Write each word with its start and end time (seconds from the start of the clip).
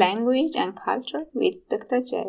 Language 0.00 0.52
and 0.56 0.74
Culture 0.74 1.24
with 1.34 1.56
Dr. 1.68 2.00
J. 2.00 2.24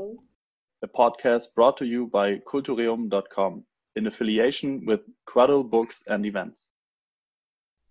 A 0.83 0.89
podcast 0.89 1.55
brought 1.55 1.77
to 1.77 1.85
you 1.85 2.05
by 2.05 2.39
Cultureum.com 2.39 3.63
in 3.95 4.07
affiliation 4.07 4.85
with 4.85 4.99
Quaddle 5.25 5.63
Books 5.63 6.03
and 6.05 6.25
Events. 6.25 6.71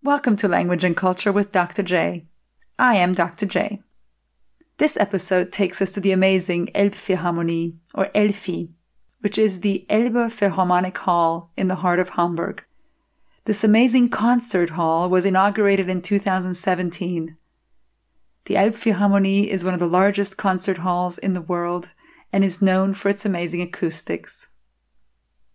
Welcome 0.03 0.35
to 0.35 0.47
Language 0.47 0.83
and 0.83 0.95
Culture 0.95 1.31
with 1.31 1.51
Dr. 1.51 1.81
J. 1.81 2.27
I 2.77 2.97
am 2.97 3.15
Dr. 3.15 3.47
J. 3.47 3.81
This 4.77 4.97
episode 4.97 5.51
takes 5.51 5.81
us 5.81 5.91
to 5.93 5.99
the 5.99 6.11
amazing 6.11 6.67
Elbphilharmonie, 6.75 7.77
or 7.95 8.05
Elfi, 8.13 8.69
which 9.21 9.39
is 9.39 9.61
the 9.61 9.87
Elbe 9.89 10.31
Philharmonic 10.31 10.99
Hall 10.99 11.49
in 11.57 11.69
the 11.69 11.81
heart 11.81 11.97
of 11.97 12.09
Hamburg. 12.09 12.63
This 13.45 13.63
amazing 13.63 14.09
concert 14.09 14.69
hall 14.69 15.09
was 15.09 15.25
inaugurated 15.25 15.89
in 15.89 16.03
2017. 16.03 17.35
The 18.45 18.55
Elbphilharmonie 18.55 19.47
is 19.47 19.63
one 19.63 19.73
of 19.73 19.79
the 19.79 19.87
largest 19.87 20.37
concert 20.37 20.79
halls 20.79 21.17
in 21.17 21.33
the 21.33 21.41
world 21.41 21.89
and 22.33 22.43
is 22.43 22.61
known 22.61 22.93
for 22.93 23.09
its 23.09 23.25
amazing 23.25 23.61
acoustics. 23.61 24.49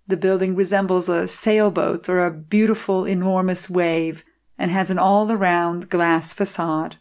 The 0.07 0.17
building 0.17 0.55
resembles 0.55 1.09
a 1.09 1.27
sailboat 1.27 2.09
or 2.09 2.25
a 2.25 2.31
beautiful, 2.31 3.05
enormous 3.05 3.69
wave 3.69 4.25
and 4.57 4.71
has 4.71 4.91
an 4.91 4.99
all 4.99 5.31
around 5.31 5.91
glass 5.91 6.33
facade. 6.33 6.97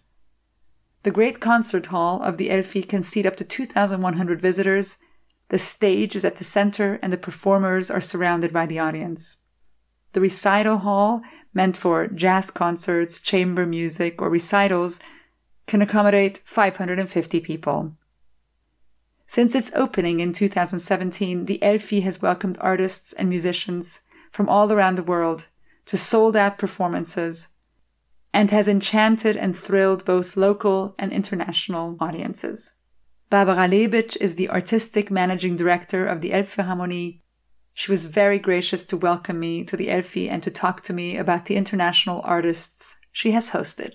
The 1.03 1.11
great 1.11 1.39
concert 1.39 1.87
hall 1.87 2.21
of 2.23 2.37
the 2.37 2.49
Elfi 2.49 2.87
can 2.87 3.03
seat 3.03 3.27
up 3.27 3.37
to 3.37 3.45
2,100 3.45 4.41
visitors. 4.41 4.97
The 5.49 5.59
stage 5.59 6.15
is 6.15 6.25
at 6.25 6.37
the 6.37 6.43
center 6.43 6.97
and 7.03 7.13
the 7.13 7.17
performers 7.17 7.91
are 7.91 8.01
surrounded 8.01 8.51
by 8.51 8.65
the 8.65 8.79
audience. 8.79 9.37
The 10.13 10.21
recital 10.21 10.79
hall, 10.79 11.21
meant 11.53 11.77
for 11.77 12.07
jazz 12.07 12.49
concerts, 12.49 13.21
chamber 13.21 13.67
music, 13.67 14.19
or 14.21 14.29
recitals, 14.29 14.99
can 15.67 15.81
accommodate 15.81 16.41
550 16.45 17.39
people. 17.39 17.93
Since 19.27 19.55
its 19.55 19.71
opening 19.73 20.19
in 20.19 20.33
2017, 20.33 21.45
the 21.45 21.59
Elfi 21.61 22.03
has 22.03 22.21
welcomed 22.21 22.57
artists 22.61 23.13
and 23.13 23.27
musicians 23.27 24.01
from 24.31 24.47
all 24.47 24.71
around 24.71 24.95
the 24.95 25.03
world 25.03 25.47
to 25.85 25.97
sold 25.97 26.35
out 26.35 26.57
performances 26.57 27.49
and 28.33 28.51
has 28.51 28.67
enchanted 28.67 29.37
and 29.37 29.57
thrilled 29.57 30.05
both 30.05 30.35
local 30.35 30.93
and 30.99 31.11
international 31.11 31.97
audiences. 31.99 32.75
Barbara 33.29 33.67
Lebitsch 33.67 34.17
is 34.21 34.35
the 34.35 34.49
artistic 34.49 35.09
managing 35.09 35.55
director 35.55 36.05
of 36.05 36.21
the 36.21 36.31
Elbphilharmonie. 36.31 37.21
She 37.73 37.91
was 37.91 38.05
very 38.05 38.37
gracious 38.37 38.83
to 38.85 38.97
welcome 38.97 39.39
me 39.39 39.63
to 39.63 39.75
the 39.75 39.87
Elfi 39.87 40.29
and 40.29 40.43
to 40.43 40.51
talk 40.51 40.81
to 40.83 40.93
me 40.93 41.17
about 41.17 41.45
the 41.45 41.55
international 41.55 42.21
artists 42.23 42.97
she 43.11 43.31
has 43.31 43.51
hosted. 43.51 43.93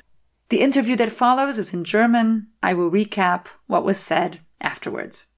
The 0.51 0.63
interview 0.63 0.97
that 0.97 1.13
follows 1.13 1.59
is 1.59 1.73
in 1.73 1.85
German. 1.85 2.49
I 2.61 2.75
will 2.75 2.91
recap 2.91 3.47
what 3.69 3.85
was 3.85 4.01
said 4.01 4.41
afterwards. 4.61 5.29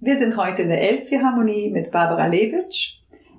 Wir 0.00 0.16
sind 0.16 0.38
heute 0.38 0.62
in 0.62 0.68
der 0.68 0.80
Elbphilharmonie 0.80 1.70
mit 1.70 1.90
Barbara 1.90 2.28
Lebitsch, 2.28 2.94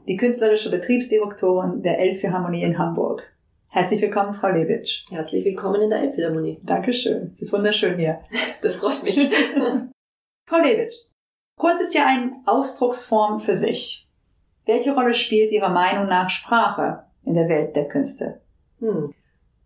die 0.08 0.18
künstlerische 0.18 0.70
Betriebsdirektorin 0.70 1.82
der 1.82 1.98
Elbphilharmonie 1.98 2.62
in 2.62 2.78
Hamburg. 2.78 3.24
Herzlich 3.70 4.04
willkommen, 4.04 4.36
Frau 4.36 4.50
Lebitsch. 4.50 5.06
Herzlich 5.10 5.44
willkommen 5.46 5.82
in 5.82 5.90
der 5.90 6.02
Elbphilharmonie. 6.02 6.60
Dankeschön. 6.62 7.30
Es 7.32 7.42
ist 7.42 7.52
wunderschön 7.52 7.98
hier. 7.98 8.20
Das 8.62 8.76
freut 8.76 9.02
mich. 9.02 9.18
Frau 10.48 10.62
Lebitsch, 10.62 11.08
Kunst 11.58 11.82
ist 11.82 11.96
ja 11.96 12.06
eine 12.06 12.34
Ausdrucksform 12.46 13.40
für 13.40 13.56
sich. 13.56 14.08
Welche 14.68 14.94
Rolle 14.94 15.16
spielt 15.16 15.52
Ihrer 15.52 15.70
Meinung 15.70 16.06
nach 16.06 16.30
Sprache 16.30 17.06
in 17.24 17.34
der 17.34 17.50
Welt 17.50 17.76
der 17.76 17.88
Künste? 17.88 18.42
Hm. 18.80 19.12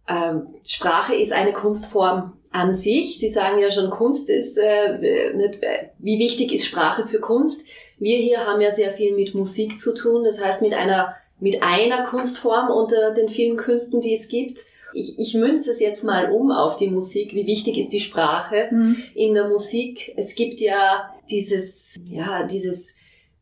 Ähm, 0.10 0.48
Sprache 0.66 1.16
ist 1.16 1.32
eine 1.32 1.54
Kunstform 1.54 2.34
an 2.52 2.74
sich. 2.74 3.20
Sie 3.20 3.30
sagen 3.30 3.60
ja 3.60 3.70
schon, 3.70 3.90
Kunst 3.90 4.30
ist 4.30 4.58
äh, 4.58 5.34
nicht, 5.36 5.62
äh, 5.62 5.90
wie 6.00 6.18
wichtig 6.20 6.52
ist 6.52 6.66
Sprache 6.66 7.08
für 7.08 7.20
Kunst? 7.20 7.68
Wir 8.00 8.18
hier 8.18 8.46
haben 8.46 8.62
ja 8.62 8.72
sehr 8.72 8.92
viel 8.92 9.16
mit 9.16 9.36
Musik 9.36 9.80
zu 9.80 9.94
tun, 9.94 10.24
das 10.24 10.44
heißt 10.44 10.62
mit 10.62 10.74
einer 10.74 11.16
mit 11.40 11.64
einer 11.64 12.04
Kunstform 12.06 12.70
unter 12.70 13.14
den 13.14 13.30
vielen 13.30 13.58
Künsten, 13.58 14.02
die 14.02 14.14
es 14.14 14.28
gibt. 14.28 14.60
Ich, 14.94 15.18
ich 15.20 15.36
münze 15.36 15.72
es 15.72 15.80
jetzt 15.80 16.04
mal 16.04 16.32
um 16.32 16.52
auf 16.52 16.76
die 16.76 16.90
Musik. 16.90 17.34
Wie 17.34 17.46
wichtig 17.46 17.78
ist 17.78 17.94
die 17.94 18.00
Sprache 18.00 18.68
mhm. 18.72 19.02
in 19.16 19.34
der 19.34 19.48
Musik? 19.48 20.14
Es 20.18 20.36
gibt 20.36 20.60
ja 20.60 21.14
dieses, 21.30 21.96
ja, 22.04 22.46
dieses 22.46 22.96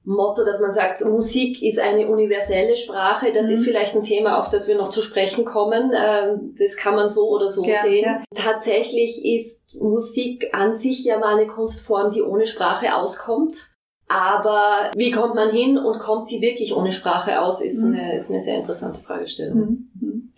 Motto, 0.08 0.46
dass 0.46 0.62
man 0.62 0.72
sagt, 0.72 1.04
Musik 1.04 1.62
ist 1.62 1.80
eine 1.80 2.08
universelle 2.08 2.78
Sprache. 2.78 3.34
Das 3.34 3.48
mhm. 3.48 3.54
ist 3.54 3.66
vielleicht 3.66 3.94
ein 3.94 4.04
Thema, 4.04 4.40
auf 4.40 4.50
das 4.50 4.70
wir 4.70 4.78
noch 4.78 4.90
zu 4.90 5.02
sprechen 5.02 5.44
kommen. 5.44 5.92
Ähm, 5.94 6.56
das 6.58 6.78
kann 6.78 6.96
man 6.96 7.10
so 7.10 7.28
oder 7.28 7.50
so 7.50 7.66
ja, 7.66 7.82
sehen. 7.84 8.06
Ja. 8.06 8.24
Tatsächlich 8.34 9.26
ist 9.26 9.82
Musik 9.82 10.48
an 10.54 10.74
sich 10.74 11.04
ja 11.04 11.20
mal 11.20 11.38
eine 11.38 11.48
Kunstform, 11.48 12.12
die 12.12 12.22
ohne 12.22 12.46
Sprache 12.46 12.96
auskommt. 12.96 13.74
Aber 14.08 14.92
wie 14.96 15.12
kommt 15.12 15.36
man 15.36 15.52
hin 15.52 15.78
und 15.78 16.00
kommt 16.00 16.26
sie 16.26 16.40
wirklich 16.40 16.74
ohne 16.74 16.94
Sprache 16.94 17.42
aus, 17.42 17.60
ist, 17.60 17.80
mhm. 17.80 17.94
eine, 17.94 18.16
ist 18.16 18.30
eine 18.30 18.40
sehr 18.40 18.56
interessante 18.56 19.02
Fragestellung. 19.02 19.58
Mhm. 19.60 19.90
mhm. 20.00 20.34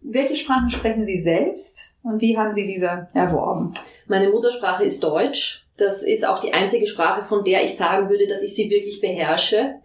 Welche 0.00 0.36
Sprachen 0.36 0.70
sprechen 0.70 1.02
Sie 1.02 1.18
selbst 1.18 1.92
und 2.02 2.22
wie 2.22 2.38
haben 2.38 2.52
Sie 2.52 2.66
diese 2.66 3.08
erworben? 3.12 3.74
Meine 4.06 4.30
Muttersprache 4.30 4.84
ist 4.84 5.02
Deutsch. 5.02 5.67
Das 5.78 6.02
ist 6.02 6.26
auch 6.26 6.40
die 6.40 6.52
einzige 6.52 6.86
Sprache, 6.86 7.24
von 7.24 7.44
der 7.44 7.64
ich 7.64 7.76
sagen 7.76 8.10
würde, 8.10 8.26
dass 8.26 8.42
ich 8.42 8.54
sie 8.54 8.68
wirklich 8.68 9.00
beherrsche. 9.00 9.76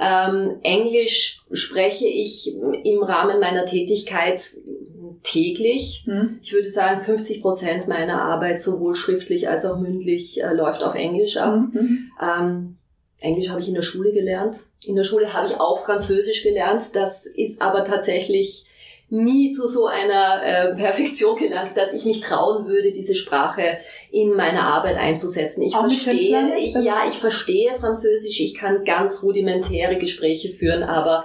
Ähm, 0.00 0.58
Englisch 0.62 1.40
spreche 1.50 2.06
ich 2.06 2.54
im 2.84 3.02
Rahmen 3.02 3.40
meiner 3.40 3.64
Tätigkeit 3.64 4.40
täglich. 5.22 6.04
Hm. 6.06 6.38
Ich 6.42 6.52
würde 6.52 6.68
sagen, 6.68 7.00
50 7.00 7.42
Prozent 7.42 7.88
meiner 7.88 8.22
Arbeit, 8.22 8.60
sowohl 8.60 8.94
schriftlich 8.94 9.48
als 9.48 9.64
auch 9.64 9.78
mündlich, 9.78 10.42
äh, 10.42 10.52
läuft 10.52 10.84
auf 10.84 10.94
Englisch 10.94 11.36
ab. 11.38 11.54
Hm. 11.54 11.72
hm. 11.72 12.10
Ähm, 12.20 12.78
Englisch 13.20 13.48
habe 13.48 13.60
ich 13.60 13.68
in 13.68 13.74
der 13.74 13.82
Schule 13.82 14.12
gelernt. 14.12 14.58
In 14.84 14.94
der 14.94 15.02
Schule 15.02 15.32
habe 15.32 15.48
ich 15.48 15.58
auch 15.58 15.84
Französisch 15.84 16.44
gelernt. 16.44 16.94
Das 16.94 17.26
ist 17.26 17.60
aber 17.60 17.84
tatsächlich 17.84 18.67
nie 19.10 19.50
zu 19.50 19.68
so 19.68 19.86
einer 19.86 20.42
äh, 20.42 20.74
Perfektion 20.74 21.36
gelangt, 21.36 21.76
dass 21.76 21.94
ich 21.94 22.04
mich 22.04 22.20
trauen 22.20 22.66
würde, 22.66 22.92
diese 22.92 23.14
Sprache 23.14 23.78
in 24.10 24.34
meiner 24.34 24.64
Arbeit 24.64 24.96
einzusetzen. 24.96 25.62
Ich 25.62 25.74
auch 25.74 25.88
verstehe, 25.88 26.56
ich, 26.58 26.74
ja, 26.74 27.04
ich 27.08 27.18
verstehe 27.18 27.72
Französisch, 27.74 28.40
ich 28.40 28.54
kann 28.54 28.84
ganz 28.84 29.22
rudimentäre 29.22 29.96
Gespräche 29.96 30.50
führen, 30.50 30.82
aber 30.82 31.24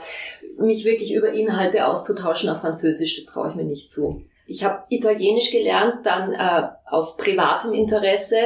mich 0.58 0.86
wirklich 0.86 1.14
über 1.14 1.32
Inhalte 1.32 1.88
auszutauschen 1.88 2.50
auf 2.50 2.62
Französisch, 2.62 3.16
das 3.16 3.26
traue 3.26 3.50
ich 3.50 3.56
mir 3.56 3.66
nicht 3.66 3.90
zu. 3.90 4.24
Ich 4.46 4.64
habe 4.64 4.84
Italienisch 4.90 5.52
gelernt, 5.52 6.06
dann 6.06 6.34
äh, 6.34 6.70
aus 6.86 7.18
privatem 7.18 7.74
Interesse 7.74 8.38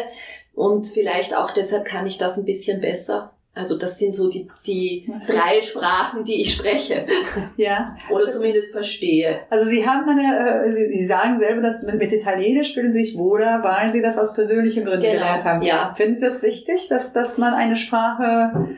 und 0.54 0.88
vielleicht 0.88 1.36
auch 1.36 1.52
deshalb 1.52 1.86
kann 1.86 2.08
ich 2.08 2.18
das 2.18 2.38
ein 2.38 2.46
bisschen 2.46 2.82
besser. 2.82 3.37
Also 3.58 3.78
das 3.78 3.98
sind 3.98 4.14
so 4.14 4.30
die, 4.30 4.48
die 4.66 5.12
drei 5.28 5.62
Sprachen, 5.62 6.24
die 6.24 6.42
ich 6.42 6.54
spreche. 6.54 7.06
Ja. 7.58 7.96
Oder 8.10 8.30
zumindest 8.30 8.72
verstehe. 8.72 9.42
Also 9.50 9.66
Sie 9.66 9.88
haben 9.88 10.08
eine, 10.08 10.66
äh, 10.66 10.72
Sie, 10.72 11.00
Sie 11.00 11.06
sagen 11.06 11.40
selber, 11.40 11.62
dass 11.62 11.84
mit, 11.84 11.96
mit 11.96 12.12
Italienisch 12.12 12.74
fühlen 12.74 12.92
Sie 12.92 13.04
sich 13.04 13.18
wohler, 13.18 13.64
weil 13.64 13.90
Sie 13.90 14.02
das 14.02 14.18
aus 14.18 14.34
persönlichen 14.34 14.86
Gründen 14.86 15.02
genau. 15.02 15.14
gelernt 15.14 15.44
haben. 15.44 15.62
Ja. 15.64 15.94
Finden 15.96 16.16
Sie 16.16 16.26
das 16.26 16.44
wichtig, 16.44 16.88
dass, 16.90 17.14
dass 17.14 17.38
man 17.38 17.54
eine 17.54 17.76
Sprache... 17.76 18.76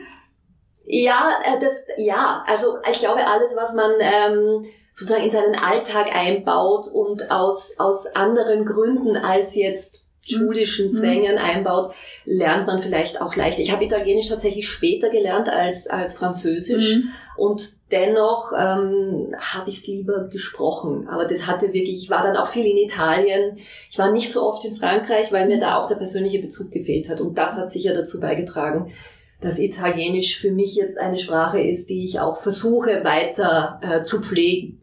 Ja, 0.86 1.30
äh, 1.44 1.58
das, 1.60 1.74
ja, 1.98 2.42
also 2.46 2.78
ich 2.90 2.98
glaube, 2.98 3.26
alles, 3.26 3.54
was 3.56 3.74
man 3.74 3.92
ähm, 4.00 4.64
sozusagen 4.92 5.24
in 5.24 5.30
seinen 5.30 5.54
Alltag 5.54 6.14
einbaut 6.14 6.88
und 6.88 7.30
aus, 7.30 7.74
aus 7.78 8.06
anderen 8.14 8.64
Gründen 8.64 9.16
als 9.16 9.54
jetzt 9.54 10.09
schulischen 10.26 10.86
mhm. 10.86 10.92
Zwängen 10.92 11.32
mhm. 11.32 11.42
einbaut, 11.42 11.94
lernt 12.24 12.66
man 12.66 12.80
vielleicht 12.80 13.20
auch 13.20 13.36
leicht. 13.36 13.58
Ich 13.58 13.72
habe 13.72 13.84
Italienisch 13.84 14.28
tatsächlich 14.28 14.68
später 14.68 15.10
gelernt 15.10 15.48
als, 15.48 15.86
als 15.86 16.16
Französisch 16.16 16.96
mhm. 16.96 17.10
und 17.36 17.62
dennoch 17.90 18.52
ähm, 18.56 19.34
habe 19.38 19.68
ich 19.70 19.78
es 19.78 19.86
lieber 19.86 20.28
gesprochen. 20.28 21.08
Aber 21.08 21.24
das 21.24 21.46
hatte 21.46 21.72
wirklich, 21.72 22.02
ich 22.02 22.10
war 22.10 22.22
dann 22.22 22.36
auch 22.36 22.46
viel 22.46 22.66
in 22.66 22.76
Italien. 22.76 23.56
Ich 23.90 23.98
war 23.98 24.12
nicht 24.12 24.32
so 24.32 24.46
oft 24.46 24.64
in 24.64 24.76
Frankreich, 24.76 25.32
weil 25.32 25.48
mir 25.48 25.58
da 25.58 25.80
auch 25.80 25.88
der 25.88 25.96
persönliche 25.96 26.40
Bezug 26.40 26.70
gefehlt 26.70 27.08
hat. 27.08 27.20
Und 27.20 27.36
das 27.36 27.56
hat 27.56 27.70
sicher 27.70 27.94
dazu 27.94 28.20
beigetragen, 28.20 28.92
dass 29.40 29.58
Italienisch 29.58 30.38
für 30.38 30.52
mich 30.52 30.74
jetzt 30.74 30.98
eine 30.98 31.18
Sprache 31.18 31.60
ist, 31.60 31.88
die 31.88 32.04
ich 32.04 32.20
auch 32.20 32.36
versuche 32.36 33.04
weiter 33.04 33.80
äh, 33.82 34.04
zu 34.04 34.20
pflegen. 34.20 34.82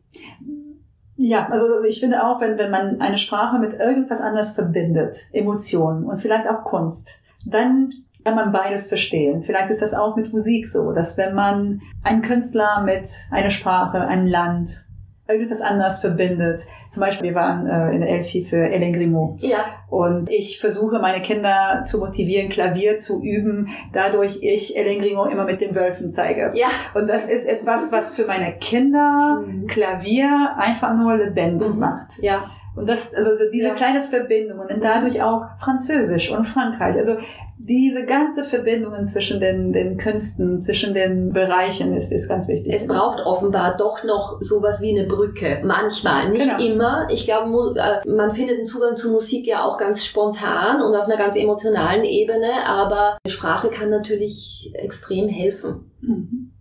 Ja, 1.18 1.48
also 1.50 1.84
ich 1.84 2.00
finde 2.00 2.24
auch, 2.24 2.40
wenn, 2.42 2.58
wenn 2.60 2.70
man 2.70 3.02
eine 3.02 3.18
Sprache 3.18 3.58
mit 3.58 3.74
irgendwas 3.74 4.22
anderes 4.22 4.52
verbindet, 4.52 5.18
Emotionen 5.34 6.06
und 6.06 6.18
vielleicht 6.18 6.48
auch 6.48 6.64
Kunst, 6.64 7.20
dann 7.44 7.92
kann 8.24 8.36
man 8.36 8.52
beides 8.52 8.88
verstehen. 8.88 9.42
Vielleicht 9.42 9.72
ist 9.72 9.82
das 9.82 9.94
auch 9.94 10.16
mit 10.16 10.32
Musik 10.32 10.68
so, 10.68 10.92
dass 10.92 11.18
wenn 11.18 11.34
man 11.34 11.82
einen 12.04 12.22
Künstler 12.22 12.84
mit 12.84 13.10
einer 13.32 13.50
Sprache, 13.50 14.02
einem 14.02 14.28
Land, 14.28 14.87
irgendwas 15.28 15.62
anderes 15.62 16.00
verbindet. 16.00 16.62
Zum 16.90 17.02
Beispiel, 17.02 17.30
wir 17.30 17.36
waren 17.36 17.68
äh, 17.68 17.96
in 17.96 18.02
der 18.02 18.10
Elfi 18.10 18.44
für 18.44 18.70
Ellen 18.70 18.94
Grimaud. 18.94 19.42
Ja. 19.42 19.66
Und 19.90 20.30
ich 20.30 20.60
versuche, 20.60 21.00
meine 21.00 21.22
Kinder 21.22 21.84
zu 21.86 22.00
motivieren, 22.00 22.50
Klavier 22.50 22.98
zu 22.98 23.22
üben, 23.22 23.70
dadurch 23.94 24.40
ich 24.42 24.78
Ellen 24.78 25.00
Grimaud 25.02 25.32
immer 25.32 25.46
mit 25.46 25.62
den 25.62 25.76
Wölfen 25.76 26.10
zeige. 26.10 26.52
Ja. 26.56 26.68
Und 26.94 27.10
das 27.10 27.30
ist 27.30 27.46
etwas, 27.46 27.92
was 27.92 28.16
für 28.16 28.26
meine 28.26 28.54
Kinder 28.54 29.44
mhm. 29.46 29.68
Klavier 29.68 30.54
einfach 30.58 30.96
nur 30.96 31.18
lebendig 31.18 31.70
mhm. 31.70 31.80
macht. 31.80 32.22
Ja. 32.22 32.52
Und 32.78 32.88
das, 32.88 33.14
also 33.14 33.32
diese 33.52 33.70
Ja. 33.70 33.74
kleine 33.74 34.02
Verbindung 34.04 34.60
und 34.60 34.70
dadurch 34.84 35.22
auch 35.24 35.42
Französisch 35.60 36.32
und 36.32 36.44
Frankreich. 36.46 36.96
Also 36.96 37.18
diese 37.58 38.06
ganze 38.06 38.44
Verbindungen 38.44 39.08
zwischen 39.08 39.40
den, 39.40 39.74
den 39.74 39.98
Künsten, 39.98 40.62
zwischen 40.62 40.94
den 40.94 41.34
Bereichen 41.34 41.96
ist, 41.98 42.12
ist 42.12 42.30
ganz 42.30 42.48
wichtig. 42.48 42.72
Es 42.74 42.88
braucht 42.88 43.20
offenbar 43.26 43.76
doch 43.78 44.04
noch 44.04 44.40
sowas 44.42 44.80
wie 44.82 44.98
eine 44.98 45.08
Brücke. 45.08 45.62
Manchmal, 45.66 46.30
nicht 46.30 46.44
Genau. 46.58 46.64
immer. 46.74 47.08
Ich 47.12 47.26
glaube, 47.26 47.50
äh, 47.80 48.08
man 48.08 48.32
findet 48.32 48.60
den 48.60 48.66
Zugang 48.68 48.96
zu 48.96 49.12
Musik 49.12 49.48
ja 49.48 49.64
auch 49.64 49.80
ganz 49.80 50.06
spontan 50.06 50.82
und 50.82 50.96
auf 50.96 51.06
einer 51.08 51.18
ganz 51.18 51.36
emotionalen 51.36 52.04
Ebene, 52.04 52.64
aber 52.68 53.18
Sprache 53.28 53.70
kann 53.72 53.90
natürlich 53.90 54.72
extrem 54.76 55.28
helfen. 55.28 55.92
Mhm. 56.02 56.52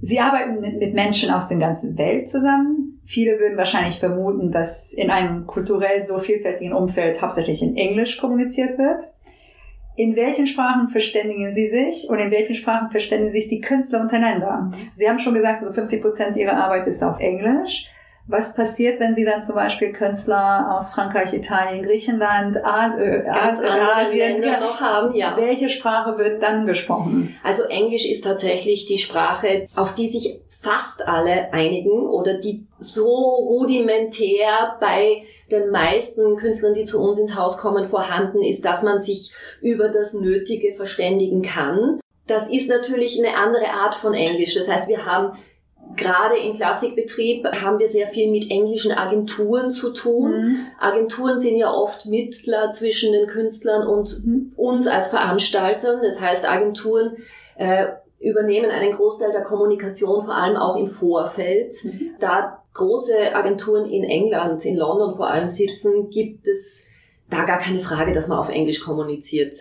Sie 0.00 0.18
arbeiten 0.18 0.60
mit, 0.60 0.78
mit 0.78 0.94
Menschen 0.94 1.30
aus 1.30 1.48
der 1.48 1.58
ganzen 1.58 1.96
Welt 1.98 2.28
zusammen. 2.28 2.93
Viele 3.04 3.38
würden 3.38 3.58
wahrscheinlich 3.58 3.98
vermuten, 3.98 4.50
dass 4.50 4.92
in 4.92 5.10
einem 5.10 5.46
kulturell 5.46 6.04
so 6.04 6.18
vielfältigen 6.18 6.72
Umfeld 6.72 7.20
hauptsächlich 7.20 7.62
in 7.62 7.76
Englisch 7.76 8.18
kommuniziert 8.18 8.78
wird. 8.78 9.02
In 9.96 10.16
welchen 10.16 10.46
Sprachen 10.46 10.88
verständigen 10.88 11.52
Sie 11.52 11.68
sich 11.68 12.08
und 12.08 12.18
in 12.18 12.30
welchen 12.30 12.56
Sprachen 12.56 12.90
verständigen 12.90 13.30
sich 13.30 13.48
die 13.48 13.60
Künstler 13.60 14.00
untereinander? 14.00 14.70
Sie 14.94 15.08
haben 15.08 15.20
schon 15.20 15.34
gesagt, 15.34 15.60
also 15.60 15.72
50 15.72 16.02
Prozent 16.02 16.36
Ihrer 16.36 16.54
Arbeit 16.54 16.86
ist 16.86 17.02
auf 17.02 17.20
Englisch. 17.20 17.86
Was 18.26 18.56
passiert, 18.56 19.00
wenn 19.00 19.14
Sie 19.14 19.24
dann 19.24 19.42
zum 19.42 19.54
Beispiel 19.54 19.92
Künstler 19.92 20.74
aus 20.74 20.94
Frankreich, 20.94 21.34
Italien, 21.34 21.84
Griechenland, 21.84 22.56
As 22.64 22.96
äh, 22.96 23.22
As 23.28 23.60
Asien, 23.62 24.40
Länder 24.40 24.60
noch 24.60 24.80
haben, 24.80 25.14
ja. 25.14 25.36
welche 25.36 25.68
Sprache 25.68 26.16
wird 26.16 26.42
dann 26.42 26.64
gesprochen? 26.64 27.38
Also 27.44 27.64
Englisch 27.64 28.10
ist 28.10 28.24
tatsächlich 28.24 28.86
die 28.86 28.96
Sprache, 28.96 29.66
auf 29.76 29.94
die 29.94 30.08
sich 30.08 30.40
fast 30.64 31.06
alle 31.06 31.52
einigen 31.52 32.06
oder 32.06 32.34
die 32.38 32.66
so 32.78 33.06
rudimentär 33.06 34.76
bei 34.80 35.22
den 35.50 35.70
meisten 35.70 36.36
Künstlern, 36.36 36.72
die 36.72 36.86
zu 36.86 37.00
uns 37.00 37.18
ins 37.18 37.36
Haus 37.36 37.58
kommen, 37.58 37.88
vorhanden 37.88 38.42
ist, 38.42 38.64
dass 38.64 38.82
man 38.82 38.98
sich 39.00 39.32
über 39.60 39.88
das 39.88 40.14
Nötige 40.14 40.74
verständigen 40.74 41.42
kann. 41.42 42.00
Das 42.26 42.48
ist 42.48 42.70
natürlich 42.70 43.18
eine 43.18 43.36
andere 43.36 43.68
Art 43.68 43.94
von 43.94 44.14
Englisch. 44.14 44.54
Das 44.54 44.68
heißt, 44.68 44.88
wir 44.88 45.04
haben 45.04 45.36
gerade 45.96 46.38
im 46.38 46.54
Klassikbetrieb 46.54 47.44
haben 47.62 47.78
wir 47.78 47.90
sehr 47.90 48.08
viel 48.08 48.30
mit 48.30 48.50
englischen 48.50 48.92
Agenturen 48.92 49.70
zu 49.70 49.92
tun. 49.92 50.30
Mhm. 50.30 50.56
Agenturen 50.80 51.38
sind 51.38 51.56
ja 51.56 51.70
oft 51.70 52.06
Mittler 52.06 52.70
zwischen 52.70 53.12
den 53.12 53.26
Künstlern 53.26 53.86
und 53.86 54.24
Mhm. 54.24 54.52
uns 54.56 54.86
als 54.86 55.08
Veranstaltern. 55.08 56.00
Das 56.02 56.22
heißt, 56.22 56.48
Agenturen 56.48 57.18
äh, 57.56 57.86
übernehmen 58.24 58.70
einen 58.70 58.92
Großteil 58.92 59.32
der 59.32 59.42
Kommunikation, 59.42 60.24
vor 60.24 60.34
allem 60.34 60.56
auch 60.56 60.76
im 60.76 60.86
Vorfeld. 60.86 61.74
Mhm. 61.84 62.10
Da 62.18 62.62
große 62.72 63.34
Agenturen 63.34 63.84
in 63.84 64.02
England, 64.04 64.64
in 64.64 64.76
London 64.76 65.14
vor 65.16 65.30
allem 65.30 65.48
sitzen, 65.48 66.10
gibt 66.10 66.48
es 66.48 66.84
da 67.30 67.44
gar 67.44 67.58
keine 67.58 67.80
Frage, 67.80 68.12
dass 68.12 68.28
man 68.28 68.38
auf 68.38 68.50
Englisch 68.50 68.84
kommuniziert. 68.84 69.54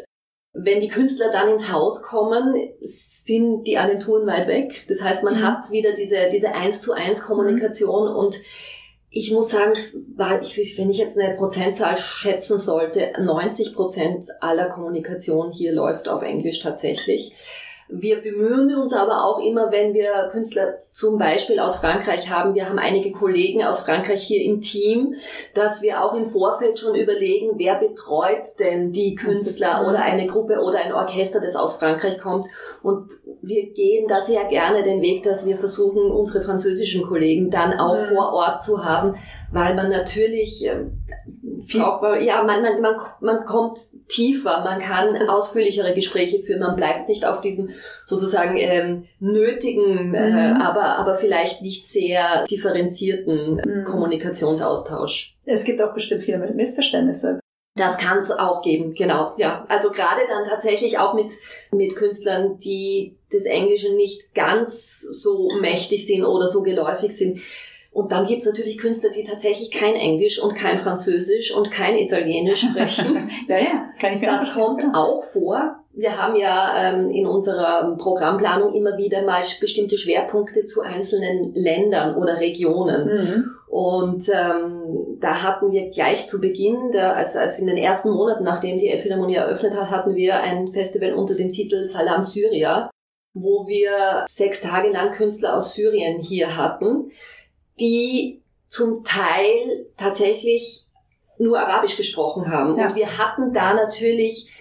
Wenn 0.54 0.80
die 0.80 0.88
Künstler 0.88 1.32
dann 1.32 1.50
ins 1.50 1.72
Haus 1.72 2.04
kommen, 2.04 2.56
sind 2.82 3.68
die 3.68 3.78
Agenturen 3.78 4.28
weit 4.28 4.48
weg. 4.48 4.86
Das 4.88 5.02
heißt, 5.02 5.24
man 5.24 5.36
Mhm. 5.36 5.44
hat 5.44 5.72
wieder 5.72 5.94
diese, 5.94 6.30
diese 6.32 6.54
eins 6.54 6.82
zu 6.82 6.94
eins 6.94 7.26
Kommunikation 7.26 8.08
und 8.08 8.40
ich 9.16 9.32
muss 9.32 9.50
sagen, 9.50 9.74
wenn 10.16 10.90
ich 10.90 10.98
jetzt 10.98 11.20
eine 11.20 11.36
Prozentzahl 11.36 11.98
schätzen 11.98 12.58
sollte, 12.58 13.14
90 13.20 13.76
Prozent 13.76 14.26
aller 14.42 14.70
Kommunikation 14.70 15.52
hier 15.52 15.72
läuft 15.72 16.10
auf 16.10 16.24
Englisch 16.24 16.62
tatsächlich. 16.62 17.32
Wir 17.90 18.22
bemühen 18.22 18.76
uns 18.76 18.94
aber 18.94 19.24
auch 19.24 19.40
immer, 19.40 19.72
wenn 19.72 19.94
wir 19.94 20.30
Künstler 20.32 20.83
zum 20.94 21.18
Beispiel 21.18 21.60
aus 21.60 21.78
Frankreich 21.78 22.30
haben, 22.30 22.54
wir 22.54 22.70
haben 22.70 22.78
einige 22.78 23.12
Kollegen 23.12 23.64
aus 23.64 23.82
Frankreich 23.82 24.22
hier 24.22 24.44
im 24.44 24.62
Team, 24.62 25.16
dass 25.56 25.82
wir 25.82 26.04
auch 26.04 26.14
im 26.14 26.30
Vorfeld 26.30 26.78
schon 26.78 26.96
überlegen, 26.96 27.54
wer 27.58 27.76
betreut 27.80 28.44
denn 28.60 28.92
die 28.92 29.16
Künstler 29.16 29.88
oder 29.88 30.04
eine 30.04 30.28
Gruppe 30.28 30.62
oder 30.62 30.80
ein 30.86 30.94
Orchester, 30.94 31.42
das 31.42 31.56
aus 31.56 31.78
Frankreich 31.78 32.20
kommt. 32.20 32.46
Und 32.84 33.12
wir 33.42 33.74
gehen 33.74 34.08
da 34.08 34.22
sehr 34.22 34.46
gerne 34.46 34.84
den 34.84 35.02
Weg, 35.02 35.24
dass 35.24 35.48
wir 35.48 35.58
versuchen, 35.58 36.12
unsere 36.12 36.44
französischen 36.44 37.04
Kollegen 37.08 37.50
dann 37.50 37.74
auch 37.74 37.96
Mhm. 37.98 38.14
vor 38.16 38.34
Ort 38.34 38.62
zu 38.62 38.86
haben, 38.86 39.16
weil 39.52 39.74
man 39.74 39.90
natürlich 39.90 40.64
ähm, 40.68 41.00
auch, 41.82 42.04
ja, 42.20 42.44
man, 42.44 42.62
man, 42.62 42.82
man, 42.82 42.96
man 43.22 43.46
kommt 43.46 43.78
tiefer, 44.10 44.64
man 44.64 44.80
kann 44.80 45.10
ausführlichere 45.30 45.94
Gespräche 45.96 46.40
führen, 46.44 46.60
man 46.60 46.76
bleibt 46.76 47.08
nicht 47.10 47.26
auf 47.26 47.42
diesem 47.42 47.70
sozusagen 48.06 48.58
ähm, 48.58 49.06
nötigen, 49.20 50.14
äh, 50.14 50.52
Mhm. 50.54 50.62
Aber, 50.84 51.00
aber 51.00 51.16
vielleicht 51.16 51.62
nicht 51.62 51.88
sehr 51.88 52.46
differenzierten 52.46 53.62
Mhm. 53.66 53.84
Kommunikationsaustausch. 53.86 55.38
Es 55.46 55.64
gibt 55.64 55.82
auch 55.82 55.94
bestimmt 55.94 56.24
viele 56.24 56.38
Missverständnisse. 56.38 57.40
Das 57.76 57.98
kann 57.98 58.20
es 58.20 58.30
auch 58.30 58.62
geben, 58.62 58.94
genau, 58.94 59.34
ja. 59.38 59.66
Also 59.68 59.90
gerade 59.90 60.22
dann 60.30 60.48
tatsächlich 60.48 61.00
auch 61.00 61.16
mit, 61.16 61.32
mit 61.72 61.96
Künstlern, 61.96 62.60
die 62.60 63.18
des 63.32 63.46
Englischen 63.46 63.96
nicht 63.96 64.36
ganz 64.36 65.02
so 65.02 65.50
mächtig 65.60 66.06
sind 66.06 66.24
oder 66.24 66.48
so 66.48 66.62
geläufig 66.62 67.18
sind. 67.18 67.42
Und 67.94 68.12
dann 68.12 68.26
gibt's 68.26 68.46
natürlich 68.46 68.80
Künstler, 68.80 69.12
die 69.12 69.24
tatsächlich 69.24 69.70
kein 69.70 69.94
Englisch 69.94 70.42
und 70.42 70.56
kein 70.56 70.80
Französisch 70.80 71.56
und 71.56 71.70
kein 71.70 71.96
Italienisch 71.96 72.62
sprechen. 72.62 73.30
Ja, 73.48 73.58
ja, 73.58 73.90
kann 74.00 74.14
ich 74.14 74.22
mir 74.22 74.28
Das 74.28 74.54
kommt 74.54 74.84
auch 74.94 75.24
vor. 75.24 75.76
Wir 75.92 76.18
haben 76.18 76.36
ja 76.36 76.74
ähm, 76.76 77.12
in 77.12 77.28
unserer 77.28 77.96
Programmplanung 77.98 78.74
immer 78.74 78.98
wieder 78.98 79.22
mal 79.22 79.44
bestimmte 79.60 79.98
Schwerpunkte 79.98 80.66
zu 80.66 80.82
einzelnen 80.82 81.54
Ländern 81.54 82.16
oder 82.16 82.40
Regionen. 82.40 83.06
Mhm. 83.06 83.52
Und 83.68 84.28
ähm, 84.30 85.18
da 85.20 85.44
hatten 85.44 85.72
wir 85.72 85.92
gleich 85.92 86.28
zu 86.28 86.42
Beginn, 86.42 86.92
der, 86.92 87.16
also, 87.16 87.40
also 87.40 87.62
in 87.62 87.68
den 87.68 87.78
ersten 87.78 88.10
Monaten, 88.10 88.44
nachdem 88.44 88.80
die 88.80 88.88
Elbphilharmonie 88.88 89.36
eröffnet 89.36 89.76
hat, 89.76 89.92
hatten 89.92 90.16
wir 90.16 90.40
ein 90.42 90.70
Festival 90.70 91.14
unter 91.14 91.36
dem 91.36 91.52
Titel 91.52 91.86
Salam 91.86 92.24
Syria, 92.24 92.90
wo 93.34 93.68
wir 93.68 94.26
sechs 94.28 94.62
Tage 94.62 94.90
lang 94.90 95.12
Künstler 95.12 95.56
aus 95.56 95.74
Syrien 95.74 96.22
hier 96.22 96.58
hatten, 96.58 97.12
die 97.80 98.42
zum 98.68 99.04
Teil 99.04 99.88
tatsächlich 99.98 100.86
nur 101.38 101.60
Arabisch 101.60 101.98
gesprochen 101.98 102.52
haben. 102.52 102.78
Ja. 102.78 102.86
Und 102.86 102.96
wir 102.96 103.18
hatten 103.18 103.54
da 103.54 103.74
natürlich 103.74 104.52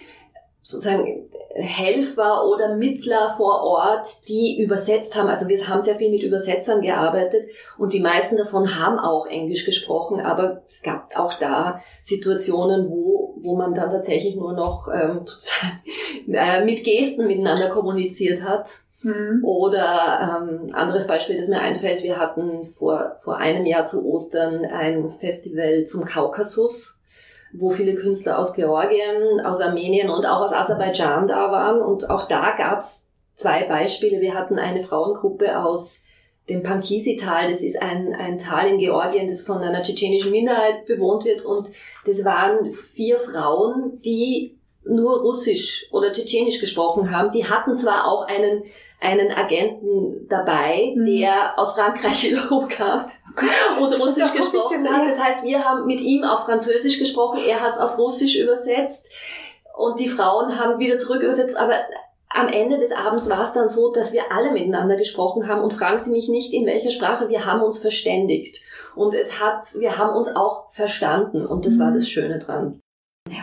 sozusagen 0.61 1.29
Helfer 1.55 2.47
oder 2.47 2.75
Mittler 2.75 3.31
vor 3.37 3.61
Ort, 3.61 4.27
die 4.27 4.59
übersetzt 4.59 5.15
haben. 5.15 5.29
Also 5.29 5.47
wir 5.47 5.67
haben 5.67 5.81
sehr 5.81 5.95
viel 5.95 6.09
mit 6.09 6.23
Übersetzern 6.23 6.81
gearbeitet 6.81 7.45
und 7.77 7.93
die 7.93 7.99
meisten 7.99 8.37
davon 8.37 8.79
haben 8.79 8.97
auch 8.97 9.27
Englisch 9.27 9.65
gesprochen, 9.65 10.19
aber 10.19 10.63
es 10.67 10.81
gab 10.81 11.15
auch 11.15 11.35
da 11.35 11.79
Situationen, 12.01 12.89
wo, 12.89 13.35
wo 13.37 13.55
man 13.55 13.75
dann 13.75 13.91
tatsächlich 13.91 14.35
nur 14.35 14.53
noch 14.53 14.87
ähm, 14.91 15.25
total, 16.27 16.61
äh, 16.61 16.65
mit 16.65 16.83
Gesten 16.83 17.27
miteinander 17.27 17.69
kommuniziert 17.69 18.41
hat. 18.41 18.69
Mhm. 19.03 19.43
Oder 19.43 20.41
ähm, 20.41 20.73
anderes 20.73 21.07
Beispiel, 21.07 21.35
das 21.35 21.49
mir 21.49 21.59
einfällt, 21.59 22.03
wir 22.03 22.17
hatten 22.17 22.65
vor, 22.65 23.17
vor 23.21 23.37
einem 23.37 23.65
Jahr 23.65 23.85
zu 23.85 24.05
Ostern 24.05 24.65
ein 24.65 25.09
Festival 25.09 25.83
zum 25.83 26.05
Kaukasus, 26.05 27.01
wo 27.51 27.69
viele 27.69 27.95
Künstler 27.95 28.39
aus 28.39 28.53
Georgien, 28.53 29.41
aus 29.45 29.61
Armenien 29.61 30.09
und 30.09 30.25
auch 30.25 30.41
aus 30.41 30.53
Aserbaidschan 30.53 31.27
da 31.27 31.51
waren. 31.51 31.81
Und 31.81 32.09
auch 32.09 32.27
da 32.27 32.55
gab's 32.57 33.05
zwei 33.35 33.67
Beispiele. 33.67 34.21
Wir 34.21 34.33
hatten 34.33 34.57
eine 34.57 34.81
Frauengruppe 34.81 35.59
aus 35.59 36.03
dem 36.49 36.63
Pankisi-Tal. 36.63 37.49
Das 37.49 37.61
ist 37.61 37.81
ein, 37.81 38.13
ein 38.13 38.37
Tal 38.37 38.67
in 38.67 38.79
Georgien, 38.79 39.27
das 39.27 39.41
von 39.41 39.57
einer 39.57 39.81
tschetschenischen 39.81 40.31
Minderheit 40.31 40.85
bewohnt 40.85 41.25
wird. 41.25 41.43
Und 41.43 41.67
das 42.05 42.23
waren 42.25 42.71
vier 42.73 43.19
Frauen, 43.19 43.99
die 44.03 44.57
nur 44.85 45.21
Russisch 45.21 45.87
oder 45.91 46.11
Tschetschenisch 46.11 46.59
gesprochen 46.59 47.11
haben. 47.15 47.31
Die 47.31 47.45
hatten 47.45 47.77
zwar 47.77 48.05
auch 48.07 48.23
einen, 48.27 48.63
einen 48.99 49.31
Agenten 49.31 50.27
dabei, 50.29 50.93
Mhm. 50.95 51.05
der 51.05 51.57
aus 51.57 51.73
Frankreich 51.75 52.23
wiederum 52.29 52.67
kam 52.67 53.05
und 53.79 53.99
Russisch 53.99 54.33
gesprochen 54.33 54.87
hat. 54.89 55.09
Das 55.09 55.23
heißt, 55.23 55.43
wir 55.45 55.63
haben 55.63 55.85
mit 55.85 56.01
ihm 56.01 56.23
auf 56.23 56.45
Französisch 56.45 56.99
gesprochen, 56.99 57.39
er 57.47 57.61
hat 57.61 57.73
es 57.75 57.79
auf 57.79 57.97
Russisch 57.97 58.37
übersetzt 58.39 59.09
und 59.77 59.99
die 59.99 60.09
Frauen 60.09 60.59
haben 60.59 60.79
wieder 60.79 60.97
zurück 60.97 61.21
übersetzt. 61.23 61.57
Aber 61.57 61.73
am 62.29 62.47
Ende 62.47 62.79
des 62.79 62.91
Abends 62.91 63.29
war 63.29 63.43
es 63.43 63.53
dann 63.53 63.69
so, 63.69 63.91
dass 63.91 64.11
wir 64.11 64.31
alle 64.31 64.51
miteinander 64.51 64.97
gesprochen 64.97 65.47
haben 65.47 65.61
und 65.61 65.73
fragen 65.73 65.99
Sie 65.99 66.11
mich 66.11 66.29
nicht, 66.29 66.51
in 66.53 66.65
welcher 66.65 66.89
Sprache, 66.91 67.29
wir 67.29 67.45
haben 67.45 67.61
uns 67.61 67.79
verständigt. 67.79 68.59
Und 68.95 69.13
es 69.13 69.39
hat, 69.39 69.65
wir 69.79 69.97
haben 69.97 70.15
uns 70.15 70.35
auch 70.35 70.69
verstanden 70.71 71.45
und 71.45 71.65
das 71.65 71.79
war 71.79 71.91
Mhm. 71.91 71.93
das 71.95 72.09
Schöne 72.09 72.39
dran. 72.39 72.79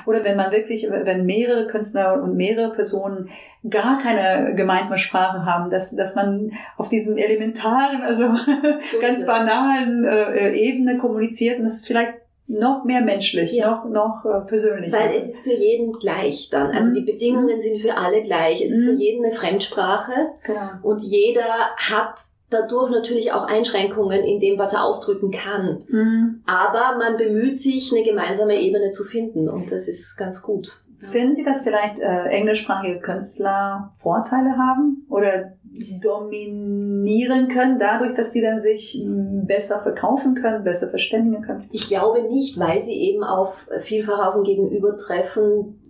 Oder 0.06 0.24
wenn 0.24 0.36
man 0.36 0.52
wirklich, 0.52 0.88
wenn 0.90 1.24
mehrere 1.24 1.66
Künstler 1.66 2.22
und 2.22 2.36
mehrere 2.36 2.72
Personen 2.72 3.30
gar 3.68 3.98
keine 4.02 4.54
gemeinsame 4.54 4.98
Sprache 4.98 5.44
haben, 5.44 5.70
dass, 5.70 5.94
dass 5.94 6.14
man 6.14 6.52
auf 6.76 6.88
diesem 6.88 7.16
elementaren, 7.16 8.02
also 8.02 8.24
ist 8.78 9.00
ganz 9.00 9.26
banalen 9.26 10.04
äh, 10.04 10.52
Ebene 10.54 10.98
kommuniziert 10.98 11.58
und 11.58 11.64
das 11.64 11.76
ist 11.76 11.86
vielleicht 11.86 12.14
noch 12.46 12.84
mehr 12.84 13.00
menschlich, 13.00 13.52
Ja. 13.52 13.70
noch, 13.70 13.84
noch 13.84 14.24
äh, 14.24 14.40
persönlicher. 14.46 14.98
Weil 14.98 15.14
es 15.14 15.28
ist 15.28 15.44
für 15.44 15.54
jeden 15.54 15.92
gleich 15.92 16.48
dann. 16.50 16.70
Also 16.72 16.90
Mhm. 16.90 16.94
die 16.94 17.12
Bedingungen 17.12 17.60
sind 17.60 17.80
für 17.80 17.96
alle 17.96 18.22
gleich. 18.22 18.62
Es 18.62 18.72
ist 18.72 18.84
Mhm. 18.86 18.96
für 18.96 19.02
jeden 19.02 19.24
eine 19.24 19.34
Fremdsprache 19.34 20.12
genau. 20.42 20.70
und 20.82 21.00
jeder 21.02 21.70
hat 21.76 22.20
dadurch 22.50 22.90
natürlich 22.90 23.32
auch 23.32 23.44
Einschränkungen 23.44 24.22
in 24.22 24.40
dem, 24.40 24.58
was 24.58 24.74
er 24.74 24.84
ausdrücken 24.84 25.30
kann. 25.30 25.84
Mhm. 25.88 26.42
Aber 26.46 26.98
man 26.98 27.16
bemüht 27.16 27.58
sich, 27.58 27.92
eine 27.92 28.04
gemeinsame 28.04 28.60
Ebene 28.60 28.90
zu 28.90 29.04
finden 29.04 29.48
und 29.48 29.70
das 29.72 29.88
ist 29.88 30.16
ganz 30.16 30.42
gut. 30.42 30.82
Finden 30.98 31.32
Sie, 31.32 31.44
dass 31.44 31.62
vielleicht 31.62 31.98
äh, 31.98 32.24
englischsprachige 32.24 32.98
Künstler 32.98 33.90
Vorteile 33.96 34.58
haben 34.58 35.06
oder 35.08 35.54
dominieren 36.02 37.48
können, 37.48 37.78
dadurch, 37.78 38.14
dass 38.14 38.32
sie 38.32 38.42
dann 38.42 38.58
sich 38.58 39.02
besser 39.46 39.78
verkaufen 39.78 40.34
können, 40.34 40.64
besser 40.64 40.88
verständigen 40.88 41.42
können? 41.42 41.64
Ich 41.72 41.88
glaube 41.88 42.24
nicht, 42.24 42.58
weil 42.58 42.82
sie 42.82 42.94
eben 42.94 43.22
auf 43.22 43.68
vielfach 43.78 44.26
auf 44.26 44.36
ein 44.36 44.42
Gegenübertreffen 44.42 45.80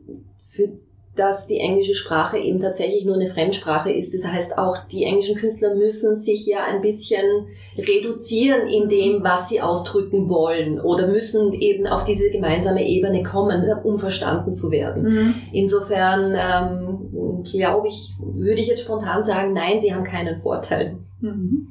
für 0.49 0.69
dass 1.17 1.47
die 1.47 1.59
englische 1.59 1.95
Sprache 1.95 2.39
eben 2.39 2.61
tatsächlich 2.61 3.05
nur 3.05 3.17
eine 3.17 3.29
Fremdsprache 3.29 3.91
ist. 3.91 4.15
Das 4.15 4.31
heißt, 4.31 4.59
auch 4.59 4.87
die 4.91 5.05
englischen 5.05 5.37
Künstler 5.37 5.75
müssen 5.75 6.17
sich 6.17 6.47
ja 6.47 6.65
ein 6.65 6.83
bisschen 6.83 7.49
reduzieren 7.77 8.69
in 8.69 8.89
dem, 8.89 9.23
was 9.23 9.49
sie 9.49 9.61
ausdrücken 9.61 10.29
wollen 10.29 10.81
oder 10.81 11.09
müssen 11.09 11.53
eben 11.53 11.87
auf 11.87 12.05
diese 12.05 12.31
gemeinsame 12.31 12.87
Ebene 12.87 13.23
kommen, 13.23 13.65
um 13.83 13.99
verstanden 13.99 14.55
zu 14.55 14.71
werden. 14.71 15.03
Mhm. 15.03 15.35
Insofern 15.53 16.35
ähm, 16.35 17.43
glaube 17.43 17.89
ich, 17.89 18.13
würde 18.21 18.61
ich 18.61 18.69
jetzt 18.69 18.85
spontan 18.85 19.25
sagen, 19.25 19.53
nein, 19.53 19.81
sie 19.81 19.93
haben 19.93 20.05
keinen 20.05 20.41
Vorteil. 20.41 20.97
Mhm. 21.21 21.69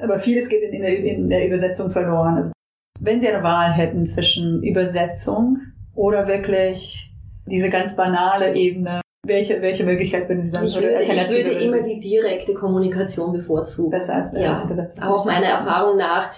Aber 0.00 0.18
vieles 0.18 0.48
geht 0.48 0.62
in 0.62 0.80
der, 0.80 0.98
in 0.98 1.28
der 1.28 1.46
Übersetzung 1.46 1.90
verloren. 1.90 2.34
Also, 2.36 2.52
wenn 3.00 3.20
Sie 3.20 3.28
eine 3.28 3.44
Wahl 3.44 3.72
hätten 3.72 4.06
zwischen 4.06 4.62
Übersetzung 4.62 5.58
oder 5.94 6.26
wirklich 6.26 7.13
diese 7.46 7.70
ganz 7.70 7.96
banale 7.96 8.54
Ebene. 8.54 9.00
Welche, 9.26 9.62
welche 9.62 9.84
Möglichkeit 9.84 10.28
würden 10.28 10.44
Sie 10.44 10.52
dann 10.52 10.66
ich 10.66 10.74
würde, 10.74 11.02
ich 11.02 11.30
würde 11.30 11.50
immer 11.52 11.82
die 11.82 11.98
direkte 11.98 12.52
Kommunikation 12.52 13.32
bevorzugen. 13.32 13.90
Besser 13.90 14.16
als, 14.16 14.34
ja, 14.36 14.52
als 14.52 14.64
Übersetzung. 14.64 15.02
Auch 15.02 15.24
meiner 15.24 15.46
Erfahrung 15.46 15.96
nach. 15.96 16.30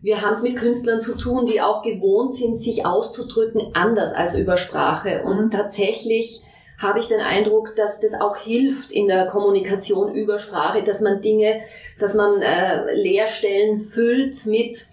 Wir 0.00 0.20
haben 0.20 0.32
es 0.32 0.42
mit 0.42 0.56
Künstlern 0.56 1.00
zu 1.00 1.16
tun, 1.16 1.46
die 1.46 1.62
auch 1.62 1.82
gewohnt 1.82 2.34
sind, 2.34 2.60
sich 2.60 2.84
auszudrücken 2.84 3.70
anders 3.72 4.12
als 4.12 4.36
über 4.36 4.56
Sprache. 4.56 5.22
Und 5.24 5.46
mhm. 5.46 5.50
tatsächlich 5.50 6.42
habe 6.78 6.98
ich 6.98 7.06
den 7.06 7.20
Eindruck, 7.20 7.76
dass 7.76 8.00
das 8.00 8.20
auch 8.20 8.36
hilft 8.36 8.92
in 8.92 9.06
der 9.06 9.26
Kommunikation 9.26 10.12
über 10.12 10.38
Sprache, 10.38 10.82
dass 10.82 11.00
man 11.00 11.20
Dinge, 11.20 11.60
dass 11.98 12.14
man 12.14 12.42
äh, 12.42 12.92
Leerstellen 12.94 13.78
füllt 13.78 14.44
mit 14.46 14.86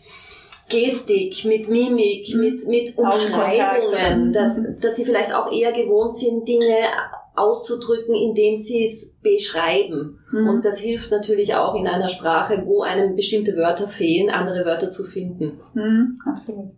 Gestik, 0.71 1.45
mit 1.45 1.69
Mimik, 1.69 2.33
mhm. 2.33 2.39
mit, 2.39 2.67
mit 2.67 2.97
Umschreibungen, 2.97 4.33
dass, 4.33 4.59
dass 4.79 4.95
sie 4.95 5.05
vielleicht 5.05 5.33
auch 5.33 5.51
eher 5.51 5.71
gewohnt 5.71 6.15
sind, 6.17 6.47
Dinge 6.47 6.87
auszudrücken, 7.35 8.13
indem 8.13 8.55
sie 8.55 8.85
es 8.85 9.17
beschreiben. 9.21 10.19
Mhm. 10.31 10.49
Und 10.49 10.65
das 10.65 10.79
hilft 10.79 11.11
natürlich 11.11 11.55
auch 11.55 11.75
in 11.75 11.87
einer 11.87 12.07
Sprache, 12.07 12.63
wo 12.65 12.81
einem 12.81 13.15
bestimmte 13.15 13.55
Wörter 13.55 13.87
fehlen, 13.87 14.29
andere 14.29 14.65
Wörter 14.65 14.89
zu 14.89 15.03
finden. 15.03 15.59
Mhm, 15.73 16.17
absolut. 16.25 16.71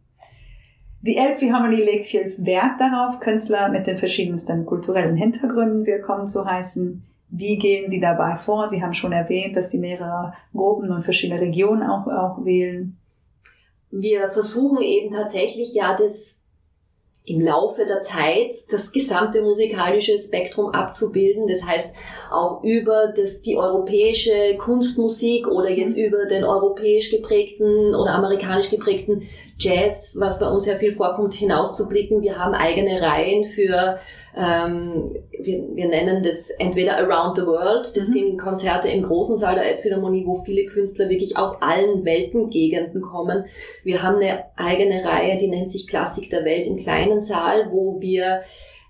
Die 1.01 1.17
Elbphilharmonie 1.17 1.83
legt 1.83 2.05
viel 2.05 2.33
Wert 2.37 2.79
darauf, 2.79 3.19
Künstler 3.19 3.69
mit 3.69 3.87
den 3.87 3.97
verschiedensten 3.97 4.65
kulturellen 4.65 5.17
Hintergründen 5.17 5.85
willkommen 5.85 6.27
zu 6.27 6.45
heißen. 6.45 7.03
Wie 7.29 7.57
gehen 7.57 7.89
Sie 7.89 7.99
dabei 7.99 8.37
vor? 8.37 8.67
Sie 8.67 8.81
haben 8.81 8.93
schon 8.93 9.11
erwähnt, 9.11 9.55
dass 9.55 9.71
Sie 9.71 9.79
mehrere 9.79 10.33
Gruppen 10.53 10.91
und 10.91 11.03
verschiedene 11.03 11.41
Regionen 11.41 11.81
auch, 11.83 12.07
auch 12.07 12.45
wählen 12.45 12.97
wir 13.95 14.29
versuchen 14.29 14.81
eben 14.81 15.13
tatsächlich 15.13 15.75
ja 15.75 15.95
das 15.95 16.39
im 17.25 17.39
Laufe 17.39 17.85
der 17.85 18.01
Zeit 18.01 18.53
das 18.69 18.91
gesamte 18.91 19.41
musikalische 19.43 20.17
Spektrum 20.19 20.71
abzubilden. 20.71 21.47
Das 21.47 21.63
heißt 21.63 21.93
auch 22.29 22.63
über 22.63 23.13
das, 23.15 23.41
die 23.41 23.55
europäische 23.55 24.57
Kunstmusik 24.57 25.47
oder 25.47 25.69
jetzt 25.69 25.95
mhm. 25.95 26.03
über 26.03 26.25
den 26.25 26.43
europäisch 26.43 27.11
geprägten 27.11 27.95
oder 27.95 28.11
amerikanisch 28.11 28.69
geprägten 28.69 29.27
Jazz, 29.57 30.17
was 30.19 30.39
bei 30.39 30.49
uns 30.49 30.65
ja 30.65 30.75
viel 30.75 30.95
vorkommt, 30.95 31.33
hinauszublicken. 31.33 32.21
Wir 32.21 32.37
haben 32.37 32.53
eigene 32.53 33.01
Reihen 33.01 33.45
für 33.45 33.99
ähm, 34.35 35.13
wir, 35.31 35.75
wir 35.75 35.87
nennen 35.87 36.23
das 36.23 36.49
entweder 36.57 36.97
Around 36.97 37.37
the 37.37 37.45
World, 37.45 37.85
das 37.85 38.07
mhm. 38.07 38.13
sind 38.13 38.37
Konzerte 38.39 38.89
im 38.89 39.03
großen 39.03 39.37
Saal 39.37 39.55
der 39.55 39.65
Elbphilharmonie, 39.65 40.25
wo 40.25 40.43
viele 40.43 40.65
Künstler 40.65 41.09
wirklich 41.09 41.37
aus 41.37 41.61
allen 41.61 42.03
Weltengegenden 42.05 43.01
kommen. 43.01 43.45
Wir 43.83 44.01
haben 44.01 44.17
eine 44.17 44.45
eigene 44.55 45.03
Reihe, 45.05 45.37
die 45.37 45.49
nennt 45.49 45.71
sich 45.71 45.87
Klassik 45.87 46.29
der 46.29 46.45
Welt 46.45 46.65
im 46.65 46.77
kleinen 46.77 47.21
Saal, 47.21 47.71
wo 47.71 48.01
wir 48.01 48.41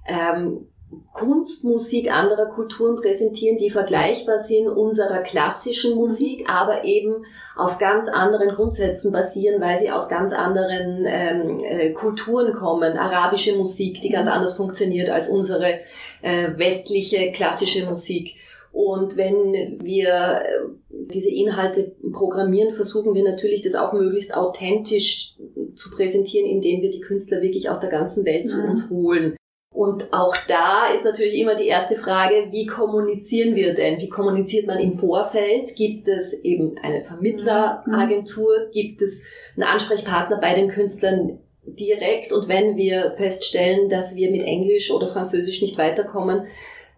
ähm, 0.07 0.67
Kunstmusik 1.13 2.11
anderer 2.11 2.47
Kulturen 2.49 2.95
präsentieren, 3.01 3.57
die 3.57 3.69
vergleichbar 3.69 4.39
sind 4.39 4.67
unserer 4.67 5.21
klassischen 5.21 5.95
Musik, 5.95 6.49
aber 6.49 6.83
eben 6.83 7.25
auf 7.55 7.77
ganz 7.77 8.07
anderen 8.07 8.49
Grundsätzen 8.49 9.11
basieren, 9.11 9.61
weil 9.61 9.77
sie 9.77 9.91
aus 9.91 10.09
ganz 10.09 10.33
anderen 10.33 11.05
ähm, 11.05 11.59
äh, 11.63 11.91
Kulturen 11.91 12.53
kommen. 12.53 12.97
Arabische 12.97 13.55
Musik, 13.55 14.01
die 14.01 14.09
ganz 14.09 14.27
anders 14.27 14.55
funktioniert 14.55 15.09
als 15.09 15.29
unsere 15.29 15.79
äh, 16.21 16.57
westliche 16.57 17.31
klassische 17.31 17.85
Musik. 17.85 18.35
Und 18.71 19.17
wenn 19.17 19.79
wir 19.83 20.41
äh, 20.41 20.59
diese 20.89 21.29
Inhalte 21.29 21.95
programmieren, 22.11 22.73
versuchen 22.73 23.13
wir 23.13 23.23
natürlich, 23.23 23.61
das 23.61 23.75
auch 23.75 23.93
möglichst 23.93 24.35
authentisch 24.35 25.35
zu 25.75 25.91
präsentieren, 25.91 26.49
indem 26.49 26.81
wir 26.81 26.89
die 26.89 27.01
Künstler 27.01 27.41
wirklich 27.41 27.69
aus 27.69 27.79
der 27.79 27.89
ganzen 27.89 28.25
Welt 28.25 28.49
zu 28.49 28.61
mhm. 28.61 28.69
uns 28.69 28.89
holen. 28.89 29.35
Und 29.73 30.13
auch 30.13 30.35
da 30.47 30.85
ist 30.93 31.03
natürlich 31.03 31.35
immer 31.35 31.55
die 31.55 31.67
erste 31.67 31.95
Frage, 31.95 32.49
wie 32.51 32.67
kommunizieren 32.67 33.55
wir 33.55 33.73
denn? 33.73 33.99
Wie 33.99 34.07
kommuniziert 34.07 34.67
man 34.67 34.77
im 34.77 34.99
Vorfeld? 34.99 35.75
Gibt 35.75 36.07
es 36.07 36.31
eben 36.43 36.77
eine 36.77 37.01
Vermittleragentur? 37.01 38.69
Gibt 38.71 39.01
es 39.01 39.23
einen 39.55 39.63
Ansprechpartner 39.63 40.39
bei 40.39 40.53
den 40.53 40.69
Künstlern 40.69 41.39
direkt? 41.65 42.31
Und 42.31 42.47
wenn 42.47 42.77
wir 42.77 43.13
feststellen, 43.17 43.89
dass 43.89 44.15
wir 44.15 44.29
mit 44.29 44.43
Englisch 44.43 44.91
oder 44.91 45.11
Französisch 45.11 45.63
nicht 45.63 45.79
weiterkommen, 45.79 46.45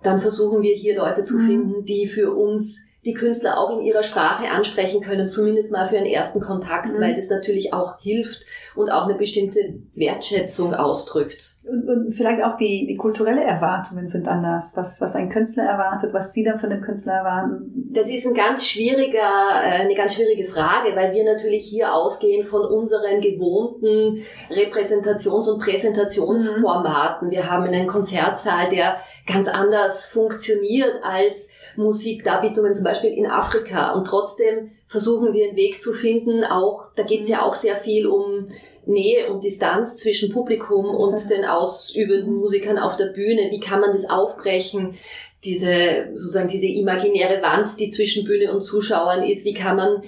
dann 0.04 0.20
versuchen 0.20 0.62
wir 0.62 0.76
hier 0.76 0.98
Leute 0.98 1.24
zu 1.24 1.38
mhm. 1.38 1.48
finden, 1.48 1.86
die 1.86 2.08
für 2.08 2.36
uns 2.36 2.80
die 3.06 3.14
Künstler 3.14 3.60
auch 3.60 3.78
in 3.78 3.86
ihrer 3.86 4.02
Sprache 4.02 4.50
ansprechen 4.50 5.02
können, 5.02 5.30
zumindest 5.30 5.72
mal 5.72 5.88
für 5.88 5.98
einen 5.98 6.08
ersten 6.08 6.40
Kontakt, 6.40 6.90
mhm. 6.90 7.02
weil 7.02 7.14
das 7.14 7.30
natürlich 7.30 7.72
auch 7.72 8.00
hilft 8.00 8.46
und 8.76 8.90
auch 8.90 9.08
eine 9.08 9.16
bestimmte 9.16 9.60
Wertschätzung 9.94 10.74
ausdrückt. 10.74 11.58
Und, 11.64 11.88
und 11.88 12.12
vielleicht 12.12 12.44
auch 12.44 12.58
die, 12.58 12.88
die 12.88 12.98
kulturelle 12.98 13.44
Erwartungen 13.44 14.08
sind 14.08 14.28
anders, 14.28 14.74
was, 14.76 15.00
was 15.02 15.16
ein 15.16 15.30
Künstler 15.30 15.64
erwartet, 15.64 16.14
was 16.14 16.34
Sie 16.34 16.44
dann 16.44 16.58
von 16.58 16.72
dem 16.72 16.82
Künstler 16.82 17.14
erwarten. 17.14 17.92
Das 17.92 18.10
ist 18.10 18.26
ein 18.26 18.34
ganz 18.34 18.66
schwieriger, 18.66 19.20
äh, 19.20 19.82
eine 19.82 19.94
ganz 19.94 20.16
schwierige 20.16 20.46
Frage, 20.46 20.96
weil 20.96 21.14
wir 21.14 21.24
natürlich 21.26 21.66
hier 21.66 21.94
ausgehen 21.94 22.44
von 22.44 22.66
unseren 22.66 23.22
gewohnten 23.22 24.24
Repräsentations- 24.50 25.50
und 25.50 25.62
Präsentationsformaten. 25.62 27.28
Mhm. 27.28 27.32
Wir 27.32 27.52
haben 27.52 27.66
einen 27.66 27.88
Konzertsaal, 27.88 28.68
der 28.70 28.98
ganz 29.28 29.48
anders 29.48 30.06
funktioniert 30.06 30.96
als 31.04 31.50
Musikdarbietungen 31.76 32.74
zum 32.74 32.84
Beispiel 32.84 32.95
in 33.04 33.26
Afrika. 33.26 33.94
Und 33.94 34.06
trotzdem 34.06 34.72
versuchen 34.88 35.34
wir 35.34 35.48
einen 35.48 35.58
Weg 35.58 35.82
zu 35.82 35.94
finden, 35.94 36.44
auch, 36.44 36.88
da 36.96 37.04
geht 37.04 37.22
es 37.22 37.28
ja 37.28 37.42
auch 37.42 37.54
sehr 37.54 37.76
viel 37.76 38.08
um 38.08 38.48
Nähe 38.86 39.32
und 39.32 39.44
Distanz 39.44 39.98
zwischen 39.98 40.32
Publikum 40.32 40.86
und 40.86 41.30
den 41.30 41.44
ausübenden 41.44 42.36
Musikern 42.36 42.78
auf 42.78 42.98
der 42.98 43.08
Bühne. 43.08 43.50
Wie 43.52 43.60
kann 43.60 43.82
man 43.82 43.92
das 43.92 44.10
aufbrechen? 44.10 44.96
Diese, 45.44 46.10
sozusagen 46.16 46.48
diese 46.48 46.68
imaginäre 46.68 47.42
Wand, 47.42 47.80
die 47.80 47.90
zwischen 47.90 48.26
Bühne 48.26 48.52
und 48.52 48.62
Zuschauern 48.62 49.24
ist, 49.24 49.46
wie 49.46 49.54
kann 49.54 49.76
man 49.76 50.02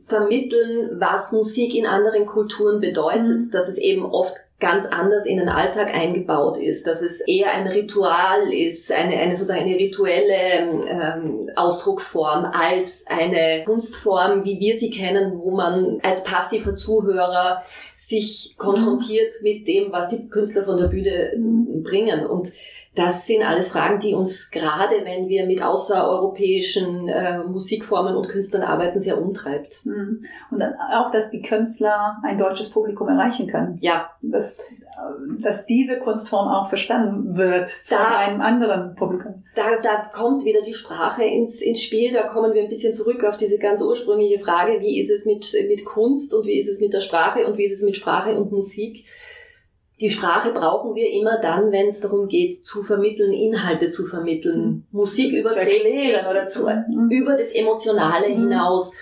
vermitteln, 0.00 1.00
was 1.00 1.32
Musik 1.32 1.74
in 1.74 1.86
anderen 1.86 2.26
Kulturen 2.26 2.80
bedeutet, 2.80 3.42
mhm. 3.42 3.50
dass 3.52 3.68
es 3.68 3.78
eben 3.78 4.04
oft 4.04 4.34
ganz 4.60 4.86
anders 4.86 5.26
in 5.26 5.38
den 5.38 5.48
Alltag 5.48 5.92
eingebaut 5.92 6.56
ist, 6.56 6.86
dass 6.86 7.02
es 7.02 7.20
eher 7.20 7.52
ein 7.52 7.66
Ritual 7.66 8.52
ist, 8.52 8.90
eine, 8.92 9.16
eine 9.16 9.36
sozusagen 9.36 9.64
eine 9.64 9.74
rituelle 9.74 10.84
ähm, 10.86 11.50
Ausdrucksform 11.54 12.46
als 12.46 13.04
eine 13.06 13.64
Kunstform, 13.64 14.44
wie 14.44 14.60
wir 14.60 14.78
sie 14.78 14.90
kennen, 14.90 15.38
wo 15.38 15.50
man 15.50 15.98
als 16.02 16.24
passiver 16.24 16.76
Zuhörer 16.76 17.62
sich 17.96 18.54
konfrontiert 18.56 19.32
mhm. 19.40 19.50
mit 19.50 19.68
dem, 19.68 19.92
was 19.92 20.08
die 20.08 20.28
Künstler 20.28 20.62
von 20.64 20.78
der 20.78 20.86
Bühne 20.86 21.34
mhm. 21.36 21.82
bringen. 21.82 22.24
Und 22.24 22.50
das 22.94 23.26
sind 23.26 23.42
alles 23.42 23.68
Fragen, 23.68 23.98
die 23.98 24.14
uns 24.14 24.50
gerade, 24.50 24.94
wenn 25.04 25.28
wir 25.28 25.46
mit 25.46 25.62
außereuropäischen 25.62 27.08
äh, 27.08 27.42
Musikformen 27.42 28.14
und 28.14 28.28
Künstlern 28.28 28.62
arbeiten, 28.62 29.00
sehr 29.00 29.20
umtreibt. 29.20 29.84
Mhm. 29.84 30.24
Und 30.50 30.60
dann 30.60 30.74
auch, 30.92 31.10
dass 31.10 31.30
die 31.30 31.42
Künstler 31.42 32.18
ein 32.22 32.38
deutsches 32.38 32.70
Publikum 32.70 33.08
erreichen 33.08 33.48
können. 33.48 33.78
Ja. 33.80 34.10
Dass, 34.22 34.58
dass 35.40 35.66
diese 35.66 35.98
Kunstform 35.98 36.46
auch 36.46 36.68
verstanden 36.68 37.36
wird 37.36 37.68
von 37.68 37.98
da, 37.98 38.18
einem 38.18 38.40
anderen 38.40 38.94
Publikum. 38.94 39.42
Da, 39.56 39.80
da 39.82 40.08
kommt 40.12 40.44
wieder 40.44 40.62
die 40.62 40.74
Sprache 40.74 41.24
ins, 41.24 41.60
ins 41.60 41.82
Spiel. 41.82 42.12
Da 42.12 42.28
kommen 42.28 42.54
wir 42.54 42.62
ein 42.62 42.68
bisschen 42.68 42.94
zurück 42.94 43.24
auf 43.24 43.36
diese 43.36 43.58
ganz 43.58 43.82
ursprüngliche 43.82 44.38
Frage, 44.38 44.80
wie 44.80 45.00
ist 45.00 45.10
es 45.10 45.26
mit, 45.26 45.52
mit 45.68 45.84
Kunst 45.84 46.32
und 46.32 46.46
wie 46.46 46.60
ist 46.60 46.68
es 46.68 46.80
mit 46.80 46.94
der 46.94 47.00
Sprache 47.00 47.44
und 47.46 47.58
wie 47.58 47.64
ist 47.64 47.72
es 47.72 47.82
mit 47.82 47.96
Sprache 47.96 48.38
und 48.38 48.52
Musik 48.52 49.04
die 50.00 50.10
Sprache 50.10 50.52
brauchen 50.52 50.94
wir 50.94 51.10
immer 51.12 51.38
dann, 51.40 51.70
wenn 51.70 51.86
es 51.86 52.00
darum 52.00 52.26
geht, 52.28 52.64
zu 52.66 52.82
vermitteln, 52.82 53.32
Inhalte 53.32 53.90
zu 53.90 54.06
vermitteln. 54.06 54.60
Mhm. 54.60 54.84
Musik 54.90 55.36
überträgt 55.38 56.26
oder 56.28 56.46
zu, 56.46 56.64
Mhm. 56.66 57.10
über 57.10 57.36
das 57.36 57.52
Emotionale 57.52 58.28
Mhm. 58.28 58.40
hinaus. 58.40 58.92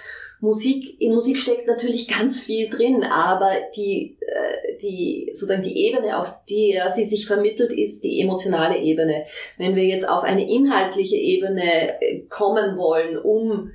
Musik, 0.40 1.00
in 1.00 1.14
Musik 1.14 1.38
steckt 1.38 1.68
natürlich 1.68 2.08
ganz 2.08 2.42
viel 2.42 2.68
drin, 2.68 3.04
aber 3.04 3.52
die, 3.76 4.18
äh, 4.20 4.76
die, 4.82 5.30
sozusagen 5.32 5.62
die 5.62 5.86
Ebene, 5.86 6.18
auf 6.18 6.34
der 6.50 6.90
sie 6.90 7.04
sich 7.04 7.26
vermittelt, 7.26 7.72
ist 7.72 8.02
die 8.02 8.20
emotionale 8.20 8.76
Ebene. 8.78 9.24
Wenn 9.56 9.76
wir 9.76 9.84
jetzt 9.84 10.06
auf 10.08 10.24
eine 10.24 10.50
inhaltliche 10.50 11.16
Ebene 11.16 12.02
äh, 12.02 12.22
kommen 12.28 12.76
wollen, 12.76 13.16
um 13.18 13.70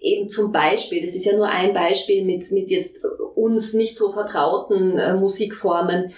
eben 0.00 0.28
zum 0.28 0.52
Beispiel, 0.52 1.02
das 1.02 1.16
ist 1.16 1.24
ja 1.24 1.34
nur 1.36 1.48
ein 1.48 1.74
Beispiel 1.74 2.24
mit, 2.24 2.50
mit 2.52 2.70
jetzt 2.70 3.04
uns 3.34 3.72
nicht 3.72 3.96
so 3.96 4.12
vertrauten 4.12 4.96
äh, 4.98 5.14
Musikformen, 5.14 6.12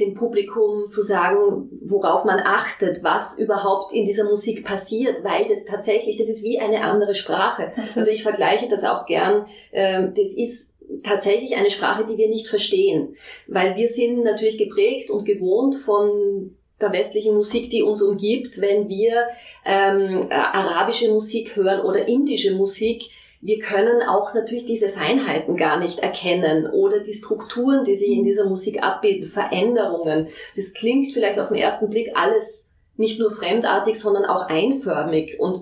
dem 0.00 0.14
Publikum 0.14 0.88
zu 0.88 1.02
sagen, 1.02 1.68
worauf 1.82 2.24
man 2.24 2.40
achtet, 2.40 3.02
was 3.02 3.38
überhaupt 3.38 3.92
in 3.92 4.06
dieser 4.06 4.24
Musik 4.24 4.64
passiert, 4.64 5.22
weil 5.22 5.46
das 5.46 5.64
tatsächlich, 5.66 6.16
das 6.16 6.28
ist 6.28 6.42
wie 6.42 6.58
eine 6.58 6.82
andere 6.82 7.14
Sprache. 7.14 7.72
Also 7.76 8.10
ich 8.10 8.22
vergleiche 8.22 8.68
das 8.68 8.84
auch 8.84 9.06
gern, 9.06 9.46
ähm, 9.72 10.14
das 10.16 10.32
ist 10.34 10.70
tatsächlich 11.02 11.56
eine 11.56 11.70
Sprache, 11.70 12.06
die 12.06 12.16
wir 12.16 12.28
nicht 12.28 12.48
verstehen, 12.48 13.16
weil 13.46 13.76
wir 13.76 13.88
sind 13.88 14.24
natürlich 14.24 14.58
geprägt 14.58 15.10
und 15.10 15.24
gewohnt 15.24 15.76
von 15.76 16.56
der 16.80 16.92
westlichen 16.92 17.34
Musik, 17.34 17.70
die 17.70 17.82
uns 17.82 18.02
umgibt, 18.02 18.60
wenn 18.60 18.88
wir 18.88 19.28
ähm, 19.64 20.26
äh, 20.28 20.34
arabische 20.34 21.10
Musik 21.10 21.56
hören 21.56 21.80
oder 21.80 22.08
indische 22.08 22.54
Musik, 22.54 23.04
wir 23.44 23.58
können 23.58 24.02
auch 24.02 24.34
natürlich 24.34 24.66
diese 24.66 24.88
Feinheiten 24.88 25.56
gar 25.56 25.78
nicht 25.78 25.98
erkennen 25.98 26.70
oder 26.70 27.00
die 27.00 27.12
Strukturen, 27.12 27.82
die 27.84 27.96
sich 27.96 28.10
in 28.10 28.22
dieser 28.22 28.48
Musik 28.48 28.82
abbilden, 28.82 29.26
Veränderungen. 29.26 30.28
Das 30.54 30.72
klingt 30.72 31.12
vielleicht 31.12 31.40
auf 31.40 31.48
den 31.48 31.56
ersten 31.58 31.90
Blick 31.90 32.12
alles 32.14 32.70
nicht 32.96 33.18
nur 33.18 33.32
fremdartig, 33.32 33.98
sondern 33.98 34.26
auch 34.26 34.46
einförmig. 34.48 35.40
Und 35.40 35.60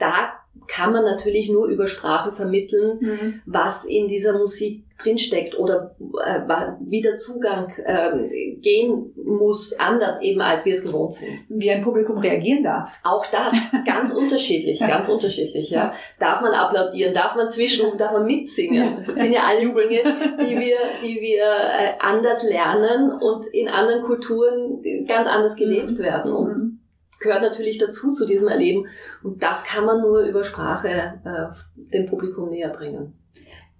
da 0.00 0.32
kann 0.66 0.92
man 0.92 1.04
natürlich 1.04 1.50
nur 1.50 1.68
über 1.68 1.86
Sprache 1.86 2.32
vermitteln, 2.32 2.98
Mhm. 3.00 3.42
was 3.46 3.84
in 3.84 4.08
dieser 4.08 4.36
Musik 4.36 4.84
drinsteckt 5.02 5.58
oder 5.58 5.94
äh, 6.24 6.40
wie 6.80 7.02
der 7.02 7.18
Zugang 7.18 7.72
ähm, 7.84 8.30
gehen 8.60 9.12
muss, 9.16 9.78
anders 9.78 10.20
eben 10.22 10.40
als 10.40 10.64
wir 10.64 10.74
es 10.74 10.82
gewohnt 10.82 11.12
sind. 11.12 11.32
Wie 11.48 11.70
ein 11.70 11.80
Publikum 11.80 12.18
reagieren 12.18 12.62
darf. 12.62 13.00
Auch 13.04 13.26
das 13.26 13.52
ganz 13.86 14.12
unterschiedlich, 14.12 14.80
ganz 14.80 15.08
unterschiedlich. 15.08 15.70
Ja. 15.70 15.92
Darf 16.18 16.40
man 16.40 16.52
applaudieren, 16.52 17.14
darf 17.14 17.36
man 17.36 17.50
zwischenrufen, 17.50 17.98
darf 17.98 18.12
man 18.12 18.24
mitsingen? 18.24 18.96
Das 19.06 19.16
sind 19.16 19.32
ja 19.32 19.42
alles 19.46 19.72
Dinge, 19.74 20.14
die 20.40 20.58
wir, 20.58 20.76
die 21.02 21.20
wir 21.20 21.44
äh, 21.44 21.92
anders 22.00 22.42
lernen 22.42 23.12
und 23.20 23.46
in 23.46 23.68
anderen 23.68 24.02
Kulturen 24.02 24.82
ganz 25.06 25.26
anders 25.28 25.56
gelebt 25.56 25.98
werden 25.98 26.32
und 26.32 26.52
Mhm. 26.56 26.80
gehört 27.20 27.42
natürlich 27.42 27.78
dazu 27.78 28.12
zu 28.12 28.26
diesem 28.26 28.48
Erleben. 28.48 28.86
Und 29.22 29.42
das 29.42 29.64
kann 29.64 29.84
man 29.84 30.00
nur 30.00 30.20
über 30.20 30.44
Sprache 30.44 31.20
äh, 31.24 31.92
dem 31.92 32.06
Publikum 32.06 32.50
näher 32.50 32.70
bringen. 32.70 33.14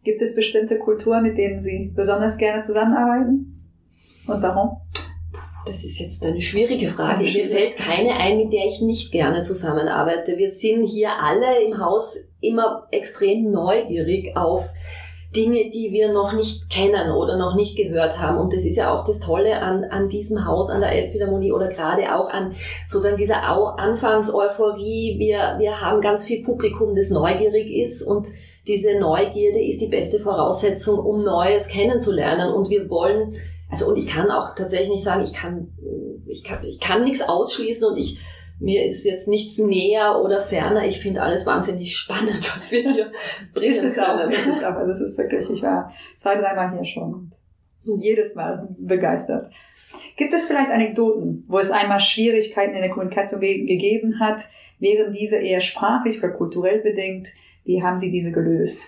Gibt 0.04 0.20
es 0.20 0.34
bestimmte 0.34 0.78
Kulturen, 0.78 1.22
mit 1.22 1.38
denen 1.38 1.60
Sie 1.60 1.92
besonders 1.94 2.36
gerne 2.36 2.62
zusammenarbeiten? 2.62 3.70
Und 4.26 4.42
warum? 4.42 4.78
Das 5.66 5.84
ist 5.84 6.00
jetzt 6.00 6.24
eine 6.24 6.40
schwierige 6.40 6.88
Frage. 6.88 7.22
Mir 7.22 7.44
fällt 7.44 7.76
keine 7.76 8.14
ein, 8.16 8.36
mit 8.36 8.52
der 8.52 8.66
ich 8.66 8.80
nicht 8.80 9.12
gerne 9.12 9.42
zusammenarbeite. 9.42 10.36
Wir 10.36 10.50
sind 10.50 10.84
hier 10.84 11.10
alle 11.20 11.64
im 11.64 11.78
Haus 11.78 12.16
immer 12.40 12.88
extrem 12.90 13.52
neugierig 13.52 14.36
auf 14.36 14.70
Dinge, 15.36 15.70
die 15.70 15.90
wir 15.92 16.12
noch 16.12 16.32
nicht 16.32 16.68
kennen 16.68 17.12
oder 17.12 17.36
noch 17.36 17.54
nicht 17.54 17.76
gehört 17.76 18.18
haben. 18.18 18.38
Und 18.38 18.52
das 18.52 18.64
ist 18.64 18.76
ja 18.76 18.92
auch 18.92 19.06
das 19.06 19.20
Tolle 19.20 19.60
an, 19.60 19.84
an 19.84 20.08
diesem 20.08 20.46
Haus, 20.46 20.68
an 20.68 20.80
der 20.80 20.90
Elbphilharmonie 20.90 21.52
oder 21.52 21.68
gerade 21.68 22.14
auch 22.14 22.28
an 22.28 22.54
sozusagen 22.86 23.16
dieser 23.16 23.42
Anfangseuphorie. 23.44 25.16
Wir, 25.18 25.56
wir 25.58 25.80
haben 25.80 26.00
ganz 26.00 26.24
viel 26.24 26.42
Publikum, 26.42 26.94
das 26.96 27.10
neugierig 27.10 27.70
ist 27.70 28.02
und 28.02 28.26
diese 28.66 28.98
Neugierde 29.00 29.60
ist 29.60 29.80
die 29.80 29.88
beste 29.88 30.20
Voraussetzung, 30.20 30.98
um 30.98 31.24
Neues 31.24 31.68
kennenzulernen. 31.68 32.52
Und 32.52 32.70
wir 32.70 32.88
wollen, 32.88 33.34
also 33.70 33.88
und 33.88 33.98
ich 33.98 34.06
kann 34.06 34.30
auch 34.30 34.54
tatsächlich 34.54 34.90
nicht 34.90 35.04
sagen, 35.04 35.22
ich 35.22 35.34
kann, 35.34 35.72
ich 36.26 36.44
kann, 36.44 36.62
ich 36.62 36.80
kann 36.80 37.04
nichts 37.04 37.22
ausschließen 37.22 37.86
und 37.86 37.96
ich 37.96 38.20
mir 38.62 38.84
ist 38.84 39.04
jetzt 39.04 39.26
nichts 39.26 39.58
näher 39.58 40.20
oder 40.22 40.40
ferner. 40.40 40.86
Ich 40.86 41.00
finde 41.00 41.22
alles 41.22 41.44
wahnsinnig 41.46 41.96
spannend, 41.96 42.48
was 42.54 42.70
wir 42.70 42.92
hier 42.92 43.12
bringen 43.54 43.74
Ist 43.74 43.84
es 43.84 43.98
auch, 43.98 44.16
können. 44.16 44.30
ist 44.30 44.46
es 44.46 44.62
auch. 44.62 44.74
Also 44.74 44.92
es 44.92 45.00
ist 45.00 45.18
wirklich, 45.18 45.50
ich 45.50 45.62
war 45.62 45.92
zwei, 46.14 46.36
dreimal 46.36 46.72
hier 46.72 46.84
schon 46.84 47.30
und 47.84 48.00
jedes 48.02 48.36
Mal 48.36 48.68
begeistert. 48.78 49.48
Gibt 50.16 50.32
es 50.32 50.46
vielleicht 50.46 50.70
Anekdoten, 50.70 51.44
wo 51.48 51.58
es 51.58 51.72
einmal 51.72 52.00
Schwierigkeiten 52.00 52.74
in 52.74 52.82
der 52.82 52.90
Kommunikation 52.90 53.40
ge 53.40 53.64
gegeben 53.64 54.20
hat, 54.20 54.42
wären 54.78 55.12
diese 55.12 55.36
eher 55.36 55.60
sprachlich 55.60 56.18
oder 56.18 56.30
kulturell 56.30 56.80
bedingt? 56.80 57.28
Wie 57.64 57.82
haben 57.82 57.98
Sie 57.98 58.10
diese 58.10 58.32
gelöst? 58.32 58.86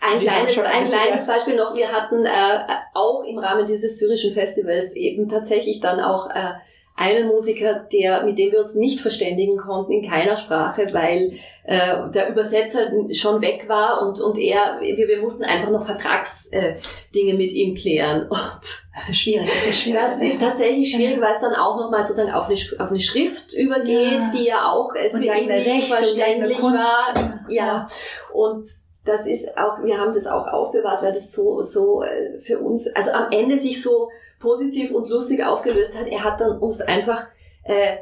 Ein 0.00 0.18
Sie 0.18 0.26
kleines, 0.26 0.58
ein 0.58 0.84
kleines 0.84 1.26
Beispiel 1.26 1.56
noch. 1.56 1.74
Wir 1.74 1.90
hatten 1.90 2.24
äh, 2.24 2.58
auch 2.94 3.24
im 3.24 3.38
Rahmen 3.38 3.66
dieses 3.66 3.98
syrischen 3.98 4.32
Festivals 4.32 4.94
eben 4.94 5.28
tatsächlich 5.28 5.80
dann 5.80 6.00
auch 6.00 6.30
äh, 6.30 6.52
einen 6.96 7.28
Musiker, 7.28 7.86
der, 7.92 8.24
mit 8.24 8.38
dem 8.38 8.52
wir 8.52 8.60
uns 8.60 8.74
nicht 8.74 9.00
verständigen 9.00 9.58
konnten 9.58 9.92
in 9.92 10.08
keiner 10.08 10.36
Sprache, 10.36 10.86
weil 10.92 11.32
äh, 11.64 12.10
der 12.14 12.30
Übersetzer 12.30 12.90
schon 13.12 13.42
weg 13.42 13.66
war 13.68 14.00
und, 14.02 14.18
und 14.20 14.38
er, 14.38 14.78
wir, 14.80 15.06
wir 15.06 15.20
mussten 15.20 15.44
einfach 15.44 15.70
noch 15.70 15.84
Vertragsdinge 15.84 17.32
äh, 17.32 17.34
mit 17.36 17.52
ihm 17.52 17.74
klären. 17.74 18.22
Und 18.30 18.60
Das 18.96 19.10
ist 19.10 19.18
schwierig, 19.18 19.46
das 19.46 19.66
ist 19.66 19.82
schwierig. 19.82 20.00
das 20.00 20.18
ist 20.20 20.40
tatsächlich 20.40 20.90
schwierig, 20.90 21.20
weil 21.20 21.34
es 21.34 21.40
dann 21.40 21.54
auch 21.54 21.78
nochmal 21.78 22.02
sozusagen 22.02 22.32
auf 22.32 22.48
eine, 22.48 22.56
auf 22.82 22.88
eine 22.90 23.00
Schrift 23.00 23.52
übergeht, 23.52 24.20
Ja. 24.22 24.32
die 24.34 24.44
ja 24.46 24.72
auch 24.72 24.94
äh, 24.94 25.10
für 25.10 25.16
ihn 25.16 25.20
nicht 25.22 25.30
eigene 25.32 25.82
verständlich 25.82 26.62
war. 26.62 27.40
Ja, 27.50 27.86
und 28.32 28.66
das 29.04 29.26
ist 29.26 29.56
auch, 29.56 29.84
wir 29.84 29.98
haben 29.98 30.12
das 30.12 30.26
auch 30.26 30.46
aufbewahrt, 30.48 31.02
weil 31.02 31.12
das 31.12 31.30
so, 31.30 31.60
so 31.62 32.02
äh, 32.02 32.38
für 32.40 32.58
uns, 32.58 32.88
also 32.94 33.12
am 33.12 33.30
Ende 33.30 33.58
sich 33.58 33.80
so 33.82 34.08
positiv 34.40 34.90
und 34.92 35.08
lustig 35.08 35.44
aufgelöst 35.44 35.98
hat. 35.98 36.06
Er 36.06 36.24
hat 36.24 36.40
dann 36.40 36.58
uns 36.58 36.80
einfach 36.80 37.26
äh, 37.64 37.96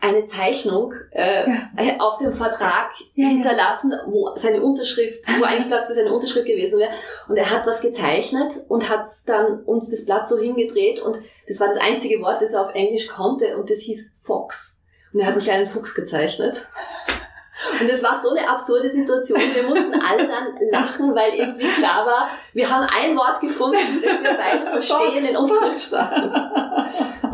eine 0.00 0.26
Zeichnung 0.26 0.92
äh, 1.12 1.48
Ja. 1.48 1.96
auf 1.98 2.18
dem 2.18 2.32
Vertrag 2.32 2.90
ja. 3.14 3.28
hinterlassen, 3.28 3.92
wo 4.06 4.34
seine 4.36 4.62
Unterschrift, 4.62 5.24
wo 5.38 5.44
eigentlich 5.44 5.68
Platz 5.68 5.86
für 5.86 5.94
seine 5.94 6.12
Unterschrift 6.12 6.46
gewesen 6.46 6.78
wäre. 6.78 6.90
Und 7.28 7.36
er 7.36 7.50
hat 7.50 7.66
was 7.66 7.80
gezeichnet 7.80 8.52
und 8.68 8.88
hat 8.88 9.06
dann 9.26 9.62
uns 9.64 9.90
das 9.90 10.04
Blatt 10.04 10.28
so 10.28 10.38
hingedreht 10.38 11.00
und 11.00 11.18
das 11.48 11.60
war 11.60 11.68
das 11.68 11.78
einzige 11.78 12.20
Wort, 12.22 12.40
das 12.40 12.52
er 12.52 12.62
auf 12.62 12.74
Englisch 12.74 13.08
konnte 13.08 13.56
und 13.56 13.70
das 13.70 13.78
hieß 13.80 14.10
Fox. 14.22 14.80
Und 15.12 15.20
er 15.20 15.26
hat 15.26 15.34
einen 15.34 15.42
kleinen 15.42 15.66
Fuchs 15.66 15.94
gezeichnet. 15.94 16.66
Und 17.80 17.90
es 17.90 18.02
war 18.02 18.18
so 18.20 18.30
eine 18.30 18.48
absurde 18.48 18.90
Situation. 18.90 19.40
Wir 19.54 19.62
mussten 19.64 19.94
alle 20.00 20.26
dann 20.26 20.56
lachen, 20.70 21.14
weil 21.14 21.34
irgendwie 21.34 21.68
klar 21.68 22.06
war, 22.06 22.28
wir 22.52 22.70
haben 22.70 22.86
ein 22.94 23.16
Wort 23.16 23.40
gefunden, 23.40 24.02
das 24.02 24.22
wir 24.22 24.34
beide 24.36 24.66
verstehen 24.70 25.18
Fox, 25.18 25.30
in 25.30 25.36
unseren 25.36 25.64
Fox. 25.64 25.84
Sprachen. 25.84 26.32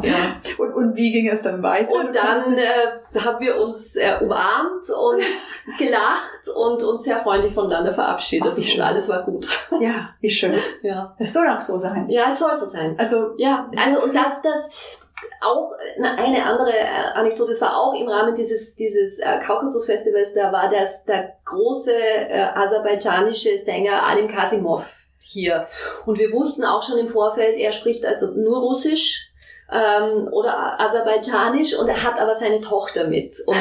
Ja. 0.02 0.14
Und, 0.58 0.74
und 0.74 0.96
wie 0.96 1.12
ging 1.12 1.28
es 1.28 1.42
dann 1.42 1.62
weiter? 1.62 1.94
Und 1.94 2.14
dann 2.14 2.56
äh, 2.56 3.20
haben 3.20 3.40
wir 3.40 3.60
uns 3.60 3.96
äh, 3.96 4.16
umarmt 4.20 4.84
und 4.88 5.22
gelacht 5.78 6.48
und 6.54 6.82
uns 6.82 7.04
sehr 7.04 7.18
freundlich 7.18 7.52
voneinander 7.52 7.92
verabschiedet. 7.92 8.48
Ach, 8.52 8.56
wie 8.56 8.62
schön. 8.62 8.80
und 8.80 8.86
alles 8.86 9.08
war 9.08 9.22
gut. 9.22 9.46
ja, 9.80 10.10
wie 10.20 10.30
schön. 10.30 10.58
Ja. 10.82 11.14
Es 11.18 11.32
soll 11.32 11.48
auch 11.48 11.60
so 11.60 11.76
sein. 11.76 12.08
ja, 12.08 12.30
es 12.30 12.38
soll 12.38 12.56
so 12.56 12.66
sein. 12.66 12.94
Also, 12.98 13.32
Ja, 13.36 13.70
also 13.76 14.02
und 14.02 14.14
das, 14.14 14.42
das 14.42 14.99
auch 15.40 15.72
eine 15.98 16.44
andere 16.44 16.72
äh, 16.72 17.12
Anekdote, 17.14 17.52
es 17.52 17.60
war 17.60 17.76
auch 17.76 17.94
im 17.94 18.08
Rahmen 18.08 18.34
dieses, 18.34 18.76
dieses 18.76 19.18
äh, 19.18 19.40
Kaukasus-Festivals, 19.40 20.34
da 20.34 20.52
war 20.52 20.70
das 20.70 21.04
der 21.04 21.34
große 21.44 21.92
äh, 21.92 22.42
aserbaidschanische 22.54 23.58
Sänger 23.58 24.06
Alim 24.06 24.28
Kasimov 24.28 24.96
hier. 25.18 25.66
Und 26.06 26.18
wir 26.18 26.32
wussten 26.32 26.64
auch 26.64 26.82
schon 26.82 26.98
im 26.98 27.08
Vorfeld, 27.08 27.56
er 27.56 27.72
spricht 27.72 28.04
also 28.04 28.32
nur 28.32 28.60
Russisch 28.60 29.32
ähm, 29.70 30.28
oder 30.32 30.80
Aserbaidschanisch 30.80 31.78
und 31.78 31.88
er 31.88 32.02
hat 32.02 32.20
aber 32.20 32.34
seine 32.34 32.60
Tochter 32.60 33.06
mit. 33.06 33.34
Und 33.46 33.56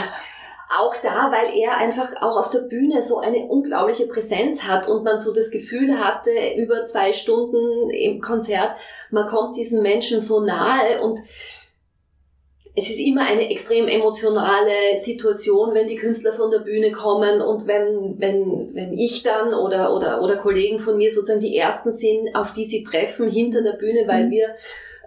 auch 0.70 0.96
da, 1.02 1.32
weil 1.32 1.58
er 1.58 1.78
einfach 1.78 2.22
auch 2.22 2.38
auf 2.38 2.52
der 2.52 2.60
Bühne 2.60 3.02
so 3.02 3.18
eine 3.18 3.48
unglaubliche 3.48 4.06
Präsenz 4.06 4.64
hat 4.64 4.88
und 4.88 5.04
man 5.04 5.18
so 5.18 5.34
das 5.34 5.50
Gefühl 5.50 6.00
hatte, 6.00 6.30
über 6.58 6.86
zwei 6.86 7.12
Stunden 7.12 7.90
im 7.90 8.22
Konzert, 8.22 8.72
man 9.10 9.28
kommt 9.28 9.56
diesen 9.56 9.82
Menschen 9.82 10.20
so 10.20 10.42
nahe 10.42 11.02
und 11.02 11.20
es 12.76 12.90
ist 12.90 13.00
immer 13.00 13.26
eine 13.26 13.50
extrem 13.50 13.88
emotionale 13.88 15.00
Situation, 15.02 15.74
wenn 15.74 15.88
die 15.88 15.96
Künstler 15.96 16.34
von 16.34 16.52
der 16.52 16.60
Bühne 16.60 16.92
kommen 16.92 17.42
und 17.42 17.68
wenn, 17.68 18.20
wenn, 18.20 18.74
wenn 18.74 18.94
ich 18.94 19.24
dann 19.24 19.54
oder, 19.54 19.94
oder, 19.94 20.22
oder 20.22 20.38
Kollegen 20.38 20.80
von 20.80 20.98
mir 20.98 21.12
sozusagen 21.12 21.42
die 21.42 21.58
ersten 21.58 21.92
sind, 21.92 22.36
auf 22.36 22.54
die 22.54 22.66
sie 22.66 22.84
treffen 22.84 23.28
hinter 23.28 23.64
der 23.64 23.74
Bühne, 23.74 24.08
weil 24.08 24.28
Mhm. 24.28 24.32
wir 24.32 24.56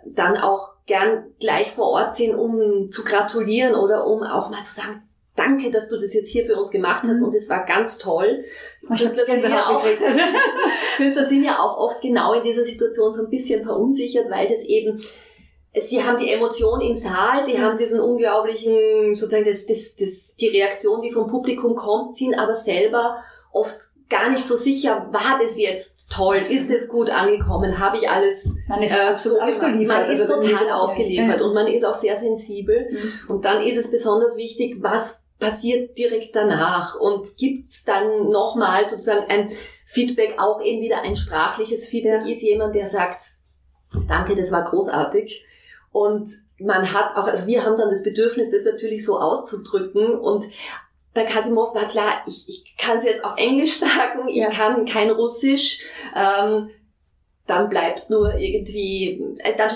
dann 0.05 0.37
auch 0.37 0.75
gern 0.87 1.25
gleich 1.39 1.71
vor 1.71 1.87
Ort 1.91 2.17
sind, 2.17 2.35
um 2.35 2.91
zu 2.91 3.05
gratulieren 3.05 3.77
oder 3.77 4.07
um 4.07 4.23
auch 4.25 4.51
mal 4.51 4.63
zu 4.63 4.75
sagen, 4.75 5.01
danke, 5.37 5.71
dass 5.71 5.89
du 5.89 5.97
das 5.97 6.13
jetzt 6.15 6.29
hier 6.31 6.45
für 6.47 6.57
uns 6.57 6.71
gemacht 6.71 7.03
hast 7.05 7.19
Mhm. 7.19 7.25
und 7.25 7.35
es 7.35 7.49
war 7.49 7.65
ganz 7.67 7.99
toll. 7.99 8.43
Künstler 8.87 9.25
sind, 9.27 9.43
ja 9.49 9.67
auch, 9.67 9.83
gekriegt. 9.83 10.03
Künstler 10.97 11.25
sind 11.25 11.45
ja 11.45 11.59
auch 11.59 11.79
oft 11.79 12.01
genau 12.03 12.35
in 12.35 12.43
dieser 12.45 12.65
Situation 12.65 13.13
so 13.13 13.25
ein 13.25 13.31
bisschen 13.31 13.63
verunsichert, 13.65 14.31
weil 14.31 14.47
das 14.47 14.63
eben 14.63 15.03
Sie 15.75 16.05
haben 16.05 16.19
die 16.19 16.29
Emotion 16.29 16.83
im 16.83 16.95
Saal, 16.95 17.43
sie 17.43 17.55
Ja. 17.55 17.61
haben 17.63 17.79
diesen 17.79 17.99
unglaublichen, 17.99 19.15
sozusagen 19.15 19.47
das, 19.47 19.65
das, 19.65 19.97
das, 19.97 20.37
die 20.37 20.49
Reaktion, 20.49 21.01
die 21.01 21.11
vom 21.11 21.31
Publikum 21.31 21.75
kommt, 21.75 22.15
sind 22.15 22.39
aber 22.39 22.55
selber 22.55 23.17
oft 23.53 23.79
gar 24.11 24.29
nicht 24.29 24.45
so 24.45 24.55
sicher, 24.57 25.09
war 25.13 25.39
das 25.43 25.59
jetzt 25.59 26.11
toll, 26.13 26.37
ist 26.37 26.69
es 26.71 26.89
gut 26.89 27.09
angekommen, 27.09 27.79
habe 27.79 27.97
ich 27.97 28.11
alles 28.11 28.51
Man 28.69 28.83
ist 28.83 28.95
äh, 28.95 29.01
absolut 29.01 29.39
so 29.39 29.45
ausgeliefert. 29.47 30.03
Man 30.03 30.11
ist 30.11 30.21
Also 30.21 30.35
total 30.43 30.71
ausgeliefert 30.73 31.41
Ja. 31.41 31.47
und 31.47 31.55
man 31.55 31.67
ist 31.67 31.85
auch 31.87 31.95
sehr 31.95 32.17
sensibel. 32.17 32.87
Mhm. 32.91 33.31
Und 33.31 33.45
dann 33.47 33.63
ist 33.63 33.79
es 33.79 33.91
besonders 33.91 34.37
wichtig, 34.37 34.77
was 34.83 35.22
passiert 35.39 35.99
direkt 35.99 36.35
danach 36.37 36.95
und 36.99 37.27
gibt's 37.37 37.85
dann 37.85 38.29
nochmal 38.31 38.89
sozusagen 38.89 39.29
ein 39.29 39.51
Feedback, 39.85 40.37
auch 40.39 40.61
eben 40.63 40.81
wieder 40.83 41.03
ein 41.03 41.17
sprachliches 41.17 41.89
Feedback, 41.89 42.27
ist 42.27 42.43
jemand, 42.43 42.75
der 42.75 42.87
sagt, 42.87 43.23
danke, 44.09 44.35
das 44.35 44.53
war 44.53 44.65
großartig. 44.65 45.45
Und 45.91 46.31
man 46.59 46.93
hat 46.95 47.17
auch, 47.17 47.25
also 47.27 47.47
wir 47.47 47.65
haben 47.65 47.77
dann 47.77 47.91
das 47.91 48.03
Bedürfnis, 48.03 48.51
das 48.51 48.65
natürlich 48.65 49.05
so 49.05 49.19
auszudrücken 49.19 50.15
und 50.19 50.47
bei 51.15 51.25
Kasimov 51.25 51.75
war 51.75 51.87
klar, 51.89 52.23
ich, 52.27 52.49
ich 52.49 52.77
kann 52.79 52.97
es 52.97 53.05
jetzt 53.05 53.23
auf 53.25 53.35
Englisch 53.37 53.75
sagen, 53.79 54.29
ich 54.29 54.37
Ja. 54.37 54.51
kann 54.51 54.87
kein 54.87 55.11
Russisch, 55.11 55.81
ähm, 56.17 56.71
dann 57.47 57.69
bleibt 57.69 58.09
nur 58.09 58.35
irgendwie, 58.39 59.21
äh, 59.39 59.57
dann, 59.57 59.69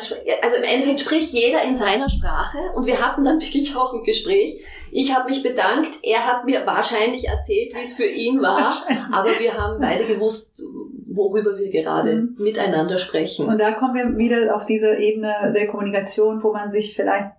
also 0.42 0.56
im 0.56 0.62
Endeffekt 0.62 1.00
spricht 1.00 1.32
jeder 1.32 1.62
in 1.62 1.74
seiner 1.74 2.08
Sprache 2.08 2.58
und 2.76 2.86
wir 2.86 3.00
hatten 3.04 3.24
dann 3.24 3.40
wirklich 3.40 3.74
auch 3.74 3.92
ein 3.92 4.04
Gespräch. 4.04 4.64
Ich 4.92 5.14
habe 5.14 5.28
mich 5.28 5.42
bedankt, 5.42 5.90
er 6.02 6.24
hat 6.26 6.44
mir 6.44 6.64
wahrscheinlich 6.64 7.26
erzählt, 7.28 7.74
wie 7.74 7.82
es 7.82 7.94
für 7.94 8.06
ihn 8.06 8.40
war, 8.40 8.72
aber 9.12 9.30
wir 9.38 9.54
haben 9.54 9.80
beide 9.80 10.04
gewusst, 10.04 10.62
worüber 11.08 11.58
wir 11.58 11.70
gerade 11.72 12.14
Mhm. 12.14 12.36
miteinander 12.38 12.98
sprechen. 12.98 13.48
Und 13.48 13.58
da 13.58 13.72
kommen 13.72 13.94
wir 13.94 14.16
wieder 14.16 14.54
auf 14.54 14.64
diese 14.66 14.96
Ebene 14.96 15.52
der 15.54 15.66
Kommunikation, 15.66 16.42
wo 16.42 16.52
man 16.52 16.68
sich 16.68 16.94
vielleicht 16.94 17.30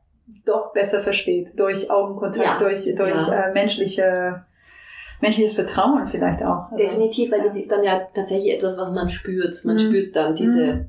doch 0.45 0.73
besser 0.73 0.99
versteht. 0.99 1.51
Durch 1.57 1.89
Augenkontakt, 1.89 2.45
Ja. 2.45 2.57
durch, 2.59 2.83
durch 2.95 3.11
Ja. 3.27 3.47
äh, 3.47 3.53
menschliche, 3.53 4.43
menschliches 5.21 5.53
Vertrauen 5.53 6.07
vielleicht 6.07 6.43
auch. 6.43 6.71
Also, 6.71 6.83
Definitiv, 6.83 7.31
weil 7.31 7.39
ja. 7.39 7.45
das 7.45 7.55
ist 7.55 7.71
dann 7.71 7.83
ja 7.83 8.01
tatsächlich 8.13 8.53
etwas, 8.53 8.77
was 8.77 8.91
man 8.91 9.09
spürt. 9.09 9.63
Man 9.65 9.75
Mhm. 9.75 9.79
spürt 9.79 10.15
dann 10.15 10.35
diese 10.35 10.87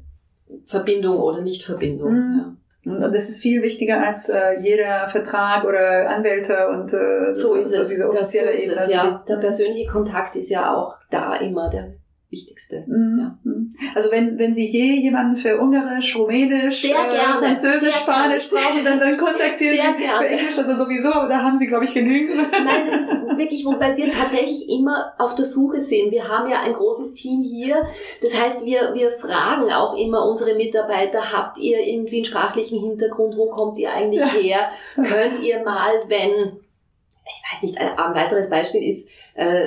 Verbindung 0.66 1.18
oder 1.18 1.40
Nichtverbindung. 1.42 2.12
Mhm. 2.12 2.56
Und 2.84 3.00
das 3.12 3.28
ist 3.28 3.40
viel 3.42 3.62
wichtiger 3.62 4.00
als 4.06 4.30
äh, 4.30 4.60
jeder 4.60 5.08
Vertrag 5.08 5.64
oder 5.64 6.08
Anwälte 6.08 6.68
und 6.70 6.90
äh, 6.94 7.28
Ja. 7.28 7.34
So 7.34 7.54
ist 7.54 7.72
es. 7.72 7.88
diese 7.88 8.08
offizielle 8.08 8.46
so 8.48 8.52
ist 8.54 8.62
Ebene. 8.62 8.74
es 8.76 8.80
Also 8.82 8.94
ja. 8.94 9.24
Der 9.28 9.36
persönliche 9.36 9.90
Kontakt 9.90 10.36
ist 10.36 10.48
ja 10.48 10.74
auch 10.74 10.96
da 11.10 11.34
immer 11.36 11.68
der 11.68 11.92
wichtigste. 12.30 12.84
Mhm. 12.86 13.18
Ja. 13.18 13.38
Mhm. 13.42 13.74
Also 13.94 14.10
wenn, 14.10 14.38
wenn 14.38 14.54
Sie 14.54 14.68
je 14.68 15.00
jemanden 15.00 15.36
für 15.36 15.58
Ungarisch, 15.58 16.14
Rumänisch, 16.14 16.84
äh, 16.84 16.92
Französisch, 17.38 17.94
Spanisch 17.94 18.50
brauchen, 18.50 18.84
dann, 18.84 19.00
dann 19.00 19.16
kontaktieren 19.16 19.76
Sehr 19.76 19.94
Sie 19.96 20.02
gerne. 20.02 20.18
für 20.20 20.28
Englisch, 20.28 20.58
also 20.58 20.84
sowieso, 20.84 21.12
aber 21.12 21.28
da 21.28 21.42
haben 21.42 21.56
Sie, 21.56 21.66
glaube 21.66 21.84
ich, 21.86 21.94
genügend. 21.94 22.36
Nein, 22.52 22.86
das 22.86 23.00
ist 23.00 23.10
wirklich, 23.38 23.64
wobei 23.64 23.96
wir 23.96 24.12
tatsächlich 24.12 24.68
immer 24.68 25.12
auf 25.18 25.34
der 25.36 25.46
Suche 25.46 25.80
sind. 25.80 26.10
Wir 26.10 26.28
haben 26.28 26.50
ja 26.50 26.60
ein 26.60 26.74
großes 26.74 27.14
Team 27.14 27.42
hier. 27.42 27.86
Das 28.20 28.38
heißt, 28.38 28.66
wir, 28.66 28.92
wir 28.94 29.12
fragen 29.12 29.72
auch 29.72 29.96
immer 29.96 30.28
unsere 30.28 30.54
Mitarbeiter, 30.54 31.32
habt 31.32 31.58
ihr 31.58 31.78
irgendwie 31.80 32.16
einen 32.16 32.24
sprachlichen 32.26 32.78
Hintergrund? 32.80 33.36
Wo 33.36 33.48
kommt 33.48 33.78
ihr 33.78 33.90
eigentlich 33.92 34.20
Ja. 34.20 34.26
her? 34.34 34.68
Könnt 34.96 35.42
ihr 35.42 35.62
mal, 35.64 35.92
wenn, 36.08 36.30
ich 36.30 37.42
weiß 37.52 37.62
nicht, 37.62 37.78
ein 37.78 37.96
ein 37.98 38.14
weiteres 38.14 38.50
Beispiel 38.50 38.82
ist, 38.88 39.08
äh, 39.34 39.66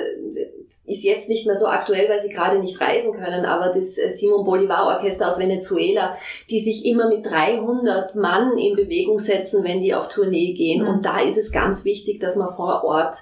ist 0.84 1.04
jetzt 1.04 1.28
nicht 1.28 1.46
mehr 1.46 1.56
so 1.56 1.66
aktuell, 1.66 2.08
weil 2.08 2.20
sie 2.20 2.32
gerade 2.32 2.58
nicht 2.58 2.80
reisen 2.80 3.12
können, 3.14 3.44
aber 3.44 3.66
das 3.66 3.98
äh, 3.98 4.10
Simon 4.10 4.44
Bolivar 4.44 4.86
Orchester 4.86 5.28
aus 5.28 5.38
Venezuela, 5.38 6.16
die 6.50 6.60
sich 6.60 6.84
immer 6.84 7.08
mit 7.08 7.24
300 7.24 8.16
Mann 8.16 8.58
in 8.58 8.74
Bewegung 8.74 9.18
setzen, 9.18 9.62
wenn 9.62 9.80
die 9.80 9.94
auf 9.94 10.08
Tournee 10.08 10.54
gehen. 10.54 10.82
Mhm. 10.82 10.88
Und 10.88 11.04
da 11.04 11.20
ist 11.20 11.38
es 11.38 11.52
ganz 11.52 11.84
wichtig, 11.84 12.20
dass 12.20 12.36
man 12.36 12.54
vor 12.54 12.82
Ort 12.84 13.16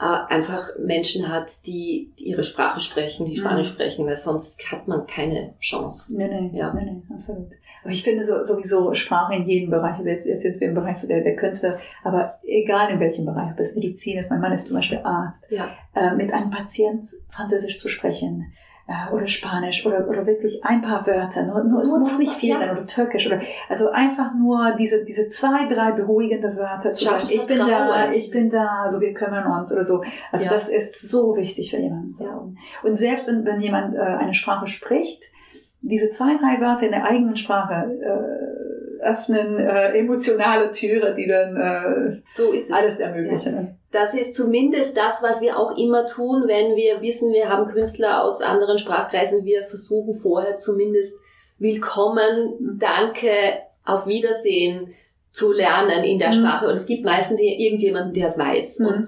äh, 0.00 0.04
einfach 0.34 0.68
Menschen 0.78 1.28
hat, 1.28 1.66
die, 1.66 2.12
die 2.18 2.24
ihre 2.28 2.42
Sprache 2.42 2.78
sprechen, 2.80 3.26
die 3.26 3.36
Spanisch 3.36 3.70
Mhm. 3.70 3.74
sprechen, 3.74 4.06
weil 4.06 4.16
sonst 4.16 4.60
hat 4.70 4.86
man 4.86 5.06
keine 5.06 5.54
Chance. 5.60 6.14
Nee, 6.16 6.28
nee, 6.28 6.56
Ja. 6.56 6.72
nee, 6.72 6.84
nee, 6.84 7.02
absolut. 7.12 7.48
Aber 7.82 7.92
ich 7.92 8.02
finde 8.02 8.24
so, 8.24 8.42
sowieso 8.42 8.92
Sprache 8.94 9.34
in 9.34 9.48
jedem 9.48 9.70
Bereich, 9.70 9.96
also 9.98 10.08
jetzt, 10.10 10.26
jetzt, 10.26 10.44
jetzt 10.44 10.60
im 10.62 10.74
Bereich 10.74 11.00
der, 11.06 11.22
der 11.22 11.36
Künstler, 11.36 11.78
aber 12.04 12.38
egal 12.42 12.90
in 12.90 13.00
welchem 13.00 13.24
Bereich, 13.24 13.52
ob 13.52 13.58
es 13.60 13.74
Medizin 13.74 14.18
ist, 14.18 14.30
mein 14.30 14.40
Mann 14.40 14.52
ist 14.52 14.68
zum 14.68 14.76
Beispiel 14.76 14.98
Arzt, 14.98 15.50
Ja. 15.50 15.68
äh, 15.94 16.14
mit 16.14 16.32
einem 16.32 16.50
Patient 16.50 17.04
Französisch 17.30 17.80
zu 17.80 17.88
sprechen 17.88 18.52
äh, 18.88 19.12
oder 19.12 19.28
Spanisch 19.28 19.84
oder, 19.84 20.08
oder 20.08 20.26
wirklich 20.26 20.64
ein 20.64 20.80
paar 20.80 21.06
Wörter, 21.06 21.44
nur, 21.44 21.62
nur, 21.64 21.82
es 21.82 21.90
Nur 21.90 22.00
muss 22.00 22.18
nicht 22.18 22.32
viel 22.32 22.54
ja. 22.54 22.58
sein 22.58 22.70
oder 22.70 22.86
Türkisch 22.86 23.26
oder 23.26 23.40
also 23.68 23.90
einfach 23.90 24.34
nur 24.34 24.74
diese 24.78 25.04
diese 25.04 25.28
zwei 25.28 25.66
drei 25.66 25.92
beruhigende 25.92 26.56
Wörter 26.56 26.92
zu 26.92 27.04
sagen, 27.04 27.22
ich 27.28 27.46
bin 27.46 27.58
da, 27.58 28.10
ich 28.10 28.30
bin 28.30 28.48
da, 28.48 28.82
also 28.84 29.00
wir 29.00 29.12
kümmern 29.12 29.46
uns 29.46 29.70
oder 29.72 29.84
so. 29.84 30.02
Also 30.32 30.46
Ja. 30.46 30.52
das 30.52 30.68
ist 30.70 31.10
so 31.10 31.36
wichtig 31.36 31.70
für 31.70 31.76
jemanden 31.76 32.14
Ja. 32.18 32.42
Und 32.82 32.96
selbst 32.96 33.28
wenn, 33.28 33.44
wenn 33.44 33.60
jemand 33.60 33.94
äh, 33.94 33.98
eine 33.98 34.32
Sprache 34.32 34.66
spricht, 34.66 35.22
diese 35.80 36.08
zwei, 36.08 36.36
drei 36.36 36.60
Wörter 36.60 36.86
in 36.86 36.92
der 36.92 37.04
eigenen 37.04 37.36
Sprache 37.36 37.74
äh, 38.00 38.57
öffnen 39.00 39.58
äh, 39.58 39.98
emotionale 39.98 40.70
Türe, 40.72 41.14
die 41.14 41.26
dann 41.26 41.56
äh, 41.56 42.20
So 42.30 42.52
alles 42.70 43.00
ermöglichen. 43.00 43.78
Das 43.90 44.14
ist 44.14 44.34
zumindest 44.34 44.96
das, 44.96 45.22
was 45.22 45.40
wir 45.40 45.58
auch 45.58 45.76
immer 45.78 46.06
tun, 46.06 46.44
wenn 46.46 46.76
wir 46.76 47.00
wissen, 47.00 47.32
wir 47.32 47.48
haben 47.48 47.70
Künstler 47.72 48.22
aus 48.22 48.42
anderen 48.42 48.78
Sprachkreisen. 48.78 49.44
Wir 49.44 49.64
versuchen 49.64 50.20
vorher 50.20 50.56
zumindest 50.56 51.18
willkommen, 51.58 52.76
danke, 52.78 53.30
auf 53.84 54.06
Wiedersehen 54.06 54.94
zu 55.32 55.52
lernen 55.52 56.04
in 56.04 56.18
der 56.18 56.28
Mhm. 56.28 56.32
Sprache. 56.34 56.66
Und 56.66 56.74
es 56.74 56.86
gibt 56.86 57.04
meistens 57.04 57.40
irgendjemanden, 57.40 58.14
der 58.14 58.28
es 58.28 58.38
weiß. 58.38 58.80
Mhm. 58.80 58.86
Und 58.86 59.06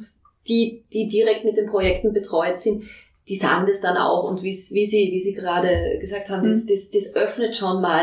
die, 0.48 0.84
die 0.92 1.08
direkt 1.08 1.44
mit 1.44 1.56
den 1.56 1.68
Projekten 1.68 2.12
betreut 2.12 2.58
sind, 2.58 2.84
die 3.28 3.36
sagen 3.36 3.66
das 3.66 3.80
dann 3.80 3.96
auch. 3.96 4.24
Und 4.24 4.42
wie, 4.42 4.52
wie 4.70 4.86
Sie, 4.86 5.10
wie 5.12 5.20
Sie 5.20 5.34
gerade 5.34 5.98
gesagt 6.00 6.30
haben, 6.30 6.42
das, 6.42 6.64
Mhm. 6.64 6.68
das, 6.68 6.90
das 6.90 7.14
öffnet 7.14 7.54
schon 7.54 7.80
mal 7.80 8.02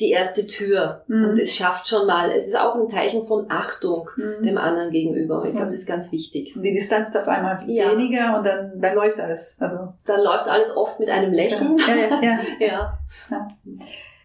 die 0.00 0.10
erste 0.10 0.46
Tür. 0.46 1.02
Mhm. 1.06 1.24
Und 1.30 1.38
es 1.38 1.54
schafft 1.54 1.86
schon 1.88 2.06
mal, 2.06 2.30
es 2.30 2.46
ist 2.46 2.56
auch 2.58 2.74
ein 2.74 2.88
Zeichen 2.88 3.26
von 3.26 3.46
Achtung 3.50 4.08
Mhm. 4.16 4.42
dem 4.44 4.58
anderen 4.58 4.90
gegenüber. 4.90 5.42
Ich 5.44 5.50
glaube, 5.52 5.66
das 5.66 5.74
ist 5.74 5.86
ganz 5.86 6.10
wichtig. 6.12 6.54
Die 6.56 6.72
Distanz 6.72 7.08
ist 7.10 7.16
auf 7.16 7.28
einmal 7.28 7.62
Ja. 7.66 7.92
weniger 7.92 8.36
und 8.36 8.46
dann, 8.46 8.72
dann 8.80 8.94
läuft 8.94 9.20
alles. 9.20 9.56
Also 9.60 9.92
Dann 10.06 10.20
läuft 10.22 10.46
alles 10.48 10.76
oft 10.76 10.98
mit 10.98 11.08
einem 11.08 11.32
Lächeln. 11.32 11.76
Ja, 11.78 11.94
ja, 11.94 12.20
ja. 12.22 12.38
Ja. 12.60 12.98
Ja. 13.30 13.48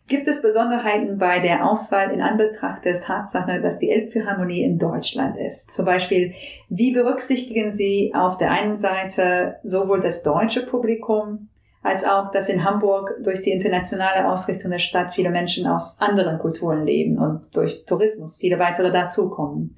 Gibt 0.10 0.26
es 0.30 0.42
Besonderheiten 0.42 1.18
bei 1.18 1.40
der 1.40 1.70
Auswahl 1.70 2.12
in 2.12 2.22
Anbetracht 2.22 2.86
der 2.86 3.02
Tatsache, 3.02 3.60
dass 3.62 3.78
die 3.78 3.90
Elbphilharmonie 3.92 4.64
in 4.64 4.78
Deutschland 4.80 5.38
ist? 5.38 5.72
Zum 5.74 5.84
Beispiel, 5.84 6.34
wie 6.70 6.94
berücksichtigen 6.94 7.72
Sie 7.72 8.14
auf 8.16 8.38
der 8.38 8.52
einen 8.52 8.78
Seite 8.78 9.56
sowohl 9.64 10.00
das 10.00 10.24
deutsche 10.24 10.66
Publikum 10.66 11.50
als 11.88 12.04
auch, 12.04 12.32
dass 12.32 12.50
in 12.50 12.64
Hamburg 12.64 13.16
durch 13.24 13.42
die 13.42 13.52
internationale 13.52 14.30
Ausrichtung 14.30 14.72
der 14.72 14.80
Stadt 14.80 15.12
viele 15.12 15.30
Menschen 15.30 15.66
aus 15.66 15.98
anderen 16.00 16.38
Kulturen 16.40 16.86
leben 16.86 17.18
und 17.18 17.48
durch 17.56 17.86
Tourismus 17.86 18.38
viele 18.38 18.60
weitere 18.60 18.92
dazukommen? 18.92 19.78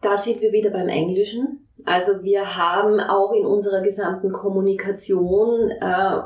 Da 0.00 0.18
sind 0.18 0.40
wir 0.40 0.52
wieder 0.52 0.70
beim 0.70 0.88
Englischen. 0.88 1.68
Also 1.84 2.22
wir 2.22 2.56
haben 2.56 3.00
auch 3.00 3.32
in 3.32 3.46
unserer 3.46 3.82
gesamten 3.82 4.32
Kommunikation 4.32 5.70
äh, 5.70 6.20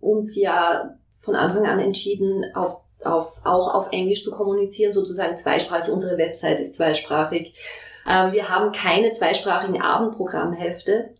uns 0.00 0.36
ja 0.36 0.94
von 1.20 1.34
Anfang 1.34 1.66
an 1.66 1.80
entschieden, 1.80 2.44
auf, 2.54 2.80
auf, 3.04 3.40
auch 3.44 3.74
auf 3.74 3.88
Englisch 3.92 4.24
zu 4.24 4.30
kommunizieren, 4.30 4.92
sozusagen 4.92 5.36
zweisprachig. 5.36 5.92
Unsere 5.92 6.18
Website 6.18 6.60
ist 6.60 6.76
zweisprachig. 6.76 7.58
Äh, 8.06 8.32
wir 8.32 8.48
haben 8.48 8.72
keine 8.72 9.12
zweisprachigen 9.12 9.82
Abendprogrammhefte. 9.82 11.14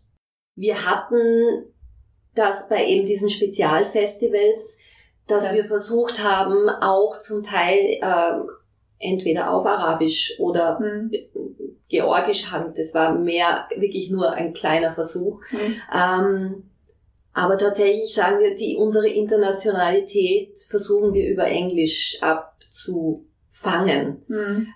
Wir 0.59 0.85
hatten 0.85 1.65
das 2.35 2.67
bei 2.69 2.85
eben 2.85 3.05
diesen 3.05 3.29
Spezialfestivals, 3.29 4.77
dass 5.27 5.49
Ja. 5.49 5.55
wir 5.55 5.65
versucht 5.65 6.23
haben, 6.23 6.69
auch 6.69 7.19
zum 7.21 7.43
Teil 7.43 7.97
äh, 8.01 8.39
entweder 8.99 9.51
auf 9.53 9.65
Arabisch 9.65 10.35
oder 10.39 10.79
Hm. 10.79 11.11
Georgisch 11.87 12.51
handelt. 12.51 12.77
Das 12.77 12.93
war 12.93 13.15
mehr 13.15 13.67
wirklich 13.75 14.11
nur 14.11 14.31
ein 14.33 14.53
kleiner 14.53 14.93
Versuch. 14.93 15.41
Hm. 15.49 15.75
Ähm, 15.91 16.63
aber 17.33 17.57
tatsächlich 17.57 18.13
sagen 18.13 18.39
wir, 18.39 18.55
die, 18.55 18.75
unsere 18.75 19.07
Internationalität 19.07 20.59
versuchen 20.59 21.13
wir 21.13 21.27
über 21.29 21.45
Englisch 21.47 22.19
abzufangen. 22.21 24.23
Hm. 24.27 24.67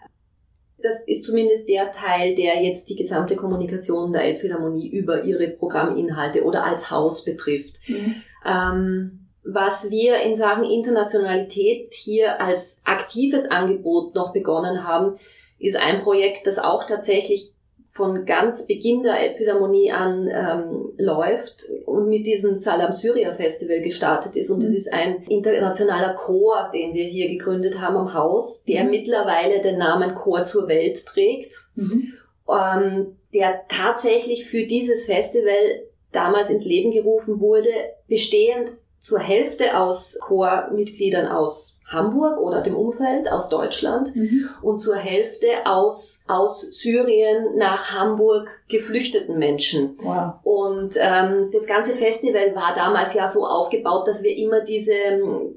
Das 0.83 1.01
ist 1.07 1.25
zumindest 1.25 1.69
der 1.69 1.91
Teil, 1.91 2.35
der 2.35 2.61
jetzt 2.61 2.89
die 2.89 2.95
gesamte 2.95 3.37
Kommunikation 3.37 4.11
der 4.11 4.23
Elbphilharmonie 4.23 4.89
über 4.89 5.23
ihre 5.23 5.47
Programminhalte 5.47 6.43
oder 6.43 6.65
als 6.65 6.91
Haus 6.91 7.23
betrifft. 7.23 7.75
Hm. 7.85 8.15
Ähm, 8.45 9.19
was 9.45 9.89
wir 9.89 10.21
in 10.21 10.35
Sachen 10.35 10.65
Internationalität 10.65 11.93
hier 11.93 12.41
als 12.41 12.81
aktives 12.83 13.49
Angebot 13.49 14.13
noch 14.13 14.33
begonnen 14.33 14.85
haben, 14.85 15.15
ist 15.57 15.77
ein 15.77 16.01
Projekt, 16.01 16.47
das 16.47 16.59
auch 16.59 16.85
tatsächlich 16.85 17.52
von 17.93 18.25
ganz 18.25 18.65
Beginn 18.65 19.03
der 19.03 19.19
Elbphilharmonie 19.19 19.91
an 19.91 20.27
ähm, 20.27 20.93
läuft 20.97 21.65
und 21.85 22.09
mit 22.09 22.25
diesem 22.25 22.55
Salam 22.55 22.91
Syria 22.91 23.33
Festival 23.33 23.81
gestartet 23.81 24.35
ist. 24.35 24.49
Und 24.49 24.63
das 24.63 24.71
mhm. 24.71 24.77
ist 24.77 24.91
ein 24.91 25.23
internationaler 25.23 26.15
Chor, 26.15 26.71
den 26.73 26.95
wir 26.95 27.05
hier 27.05 27.29
gegründet 27.29 27.79
haben 27.79 27.95
am 27.95 28.13
Haus, 28.15 28.63
der 28.63 28.85
mhm. 28.85 28.89
mittlerweile 28.89 29.61
den 29.61 29.77
Namen 29.77 30.15
Chor 30.15 30.43
zur 30.43 30.67
Welt 30.67 31.05
trägt, 31.05 31.53
mhm. 31.75 32.13
ähm, 32.49 33.15
der 33.31 33.61
tatsächlich 33.69 34.47
für 34.47 34.65
dieses 34.65 35.05
Festival 35.05 35.83
damals 36.11 36.49
ins 36.49 36.65
Leben 36.65 36.89
gerufen 36.89 37.39
wurde, 37.39 37.69
bestehend 38.07 38.71
zur 39.03 39.19
Hälfte 39.19 39.77
aus 39.77 40.17
Chormitgliedern 40.21 41.27
aus 41.27 41.77
Hamburg 41.85 42.39
oder 42.39 42.61
dem 42.61 42.73
Umfeld, 42.73 43.29
aus 43.29 43.49
Deutschland 43.49 44.15
mhm. 44.15 44.47
und 44.61 44.77
zur 44.77 44.95
Hälfte 44.95 45.47
aus, 45.65 46.23
aus 46.25 46.61
Syrien 46.61 47.57
nach 47.57 47.93
Hamburg 47.93 48.49
geflüchteten 48.69 49.37
Menschen. 49.37 49.97
Wow. 50.01 50.35
Und 50.43 50.95
ähm, 50.97 51.49
das 51.51 51.67
ganze 51.67 51.93
Festival 51.93 52.55
war 52.55 52.73
damals 52.75 53.13
ja 53.13 53.27
so 53.27 53.45
aufgebaut, 53.45 54.07
dass 54.07 54.23
wir 54.23 54.37
immer 54.37 54.61
diese, 54.61 54.93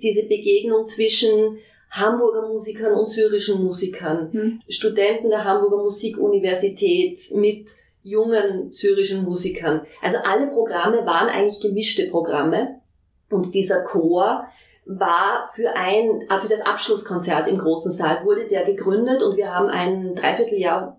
diese 0.03 0.25
Begegnung 0.25 0.89
zwischen 0.89 1.59
Hamburger 1.93 2.49
Musikern 2.49 2.95
und 2.95 3.07
syrischen 3.07 3.63
Musikern, 3.63 4.31
mhm. 4.33 4.61
Studenten 4.69 5.31
der 5.31 5.45
Hamburger 5.45 5.85
Musikuniversität 5.85 7.21
mit 7.33 7.71
jungen 8.03 8.73
syrischen 8.73 9.23
Musikern. 9.23 9.83
Also 10.03 10.17
alle 10.25 10.49
Programme 10.49 11.07
waren 11.07 11.29
eigentlich 11.29 11.61
gemischte 11.61 12.09
Programme. 12.09 12.81
Und 13.31 13.55
dieser 13.55 13.83
Chor 13.83 14.47
war 14.87 15.51
für 15.55 15.75
ein, 15.75 16.23
äh, 16.29 16.41
für 16.41 16.49
das 16.49 16.65
Abschlusskonzert 16.65 17.49
im 17.49 17.59
großen 17.59 17.91
Saal 17.93 18.25
wurde 18.25 18.47
der 18.47 18.65
gegründet 18.65 19.23
und 19.23 19.37
wir 19.37 19.53
haben 19.53 19.69
ein 19.69 20.15
Dreivierteljahr 20.15 20.99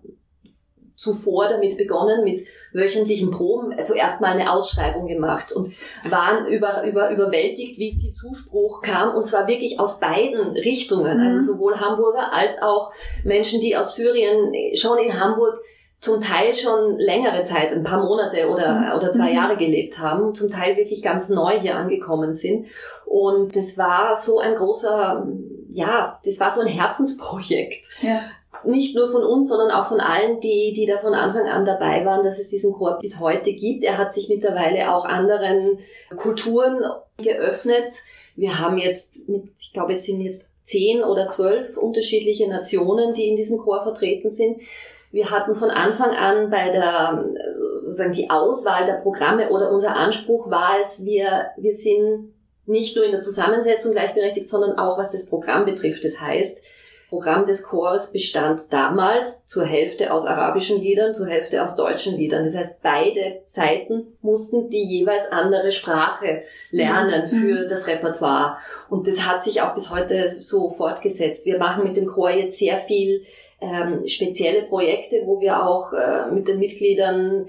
zuvor 0.94 1.48
damit 1.48 1.78
begonnen, 1.78 2.24
mit 2.24 2.40
wöchentlichen 2.72 3.30
Proben 3.30 3.72
zuerst 3.84 4.20
mal 4.20 4.32
eine 4.32 4.52
Ausschreibung 4.52 5.06
gemacht 5.06 5.52
und 5.52 5.72
waren 6.10 6.48
über, 6.48 6.84
über, 6.84 7.10
überwältigt, 7.10 7.78
wie 7.78 7.98
viel 7.98 8.12
Zuspruch 8.12 8.82
kam 8.82 9.16
und 9.16 9.24
zwar 9.24 9.46
wirklich 9.46 9.78
aus 9.78 10.00
beiden 10.00 10.56
Richtungen, 10.56 11.20
also 11.20 11.36
mhm. 11.36 11.40
sowohl 11.40 11.80
Hamburger 11.80 12.32
als 12.32 12.60
auch 12.60 12.92
Menschen, 13.24 13.60
die 13.60 13.76
aus 13.76 13.94
Syrien 13.94 14.52
schon 14.74 14.98
in 14.98 15.18
Hamburg 15.18 15.62
zum 16.00 16.20
Teil 16.20 16.54
schon 16.54 16.96
längere 16.96 17.42
Zeit, 17.42 17.72
ein 17.72 17.82
paar 17.82 18.04
Monate 18.04 18.48
oder, 18.48 18.74
mhm. 18.74 18.96
oder 18.96 19.10
zwei 19.10 19.30
mhm. 19.30 19.36
Jahre 19.36 19.56
gelebt 19.56 19.98
haben, 19.98 20.32
zum 20.34 20.50
Teil 20.50 20.76
wirklich 20.76 21.02
ganz 21.02 21.28
neu 21.28 21.58
hier 21.58 21.76
angekommen 21.76 22.32
sind. 22.32 22.66
Und 23.04 23.56
das 23.56 23.76
war 23.78 24.14
so 24.14 24.38
ein 24.38 24.54
großer, 24.54 25.26
ja, 25.72 26.20
das 26.24 26.38
war 26.38 26.50
so 26.50 26.60
ein 26.60 26.68
Herzensprojekt. 26.68 27.84
Ja. 28.02 28.20
Nicht 28.64 28.96
nur 28.96 29.10
von 29.10 29.24
uns, 29.24 29.48
sondern 29.48 29.70
auch 29.70 29.88
von 29.88 30.00
allen, 30.00 30.40
die, 30.40 30.72
die 30.74 30.86
da 30.86 30.98
von 30.98 31.14
Anfang 31.14 31.48
an 31.48 31.64
dabei 31.64 32.04
waren, 32.04 32.22
dass 32.22 32.38
es 32.38 32.48
diesen 32.48 32.72
Chor 32.72 32.98
bis 33.00 33.20
heute 33.20 33.52
gibt. 33.52 33.84
Er 33.84 33.98
hat 33.98 34.12
sich 34.12 34.28
mittlerweile 34.28 34.92
auch 34.92 35.04
anderen 35.04 35.78
Kulturen 36.16 36.80
geöffnet. 37.18 37.90
Wir 38.36 38.58
haben 38.58 38.78
jetzt, 38.78 39.28
mit, 39.28 39.44
ich 39.58 39.72
glaube, 39.72 39.92
es 39.92 40.04
sind 40.04 40.20
jetzt 40.20 40.46
zehn 40.62 41.02
oder 41.02 41.28
zwölf 41.28 41.76
unterschiedliche 41.76 42.48
Nationen, 42.48 43.14
die 43.14 43.28
in 43.28 43.36
diesem 43.36 43.58
Chor 43.58 43.82
vertreten 43.82 44.30
sind. 44.30 44.60
Wir 45.10 45.30
hatten 45.30 45.54
von 45.54 45.70
Anfang 45.70 46.10
an 46.10 46.50
bei 46.50 46.70
der, 46.70 47.24
sozusagen 47.52 48.12
die 48.12 48.30
Auswahl 48.30 48.84
der 48.84 49.00
Programme 49.00 49.48
oder 49.50 49.70
unser 49.70 49.96
Anspruch 49.96 50.50
war 50.50 50.76
es, 50.80 51.04
wir, 51.04 51.50
wir 51.56 51.74
sind 51.74 52.34
nicht 52.66 52.94
nur 52.94 53.06
in 53.06 53.12
der 53.12 53.20
Zusammensetzung 53.20 53.92
gleichberechtigt, 53.92 54.48
sondern 54.48 54.78
auch 54.78 54.98
was 54.98 55.12
das 55.12 55.26
Programm 55.26 55.64
betrifft. 55.64 56.04
Das 56.04 56.20
heißt, 56.20 56.66
Programm 57.08 57.46
des 57.46 57.62
Chores 57.62 58.12
bestand 58.12 58.60
damals 58.70 59.46
zur 59.46 59.64
Hälfte 59.64 60.12
aus 60.12 60.26
arabischen 60.26 60.78
Liedern, 60.78 61.14
zur 61.14 61.26
Hälfte 61.26 61.64
aus 61.64 61.74
deutschen 61.74 62.18
Liedern. 62.18 62.44
Das 62.44 62.54
heißt, 62.54 62.82
beide 62.82 63.40
Seiten 63.44 64.18
mussten 64.20 64.68
die 64.68 64.84
jeweils 64.84 65.32
andere 65.32 65.72
Sprache 65.72 66.42
lernen 66.70 67.30
mhm. 67.30 67.36
für 67.36 67.66
das 67.66 67.86
Repertoire. 67.86 68.58
Und 68.90 69.08
das 69.08 69.26
hat 69.26 69.42
sich 69.42 69.62
auch 69.62 69.74
bis 69.74 69.90
heute 69.90 70.28
so 70.28 70.68
fortgesetzt. 70.68 71.46
Wir 71.46 71.58
machen 71.58 71.84
mit 71.84 71.96
dem 71.96 72.06
Chor 72.06 72.30
jetzt 72.30 72.58
sehr 72.58 72.76
viel 72.76 73.24
ähm, 73.60 74.06
spezielle 74.06 74.64
Projekte, 74.64 75.22
wo 75.24 75.40
wir 75.40 75.62
auch 75.62 75.92
äh, 75.92 76.30
mit 76.30 76.48
den 76.48 76.58
Mitgliedern 76.58 77.46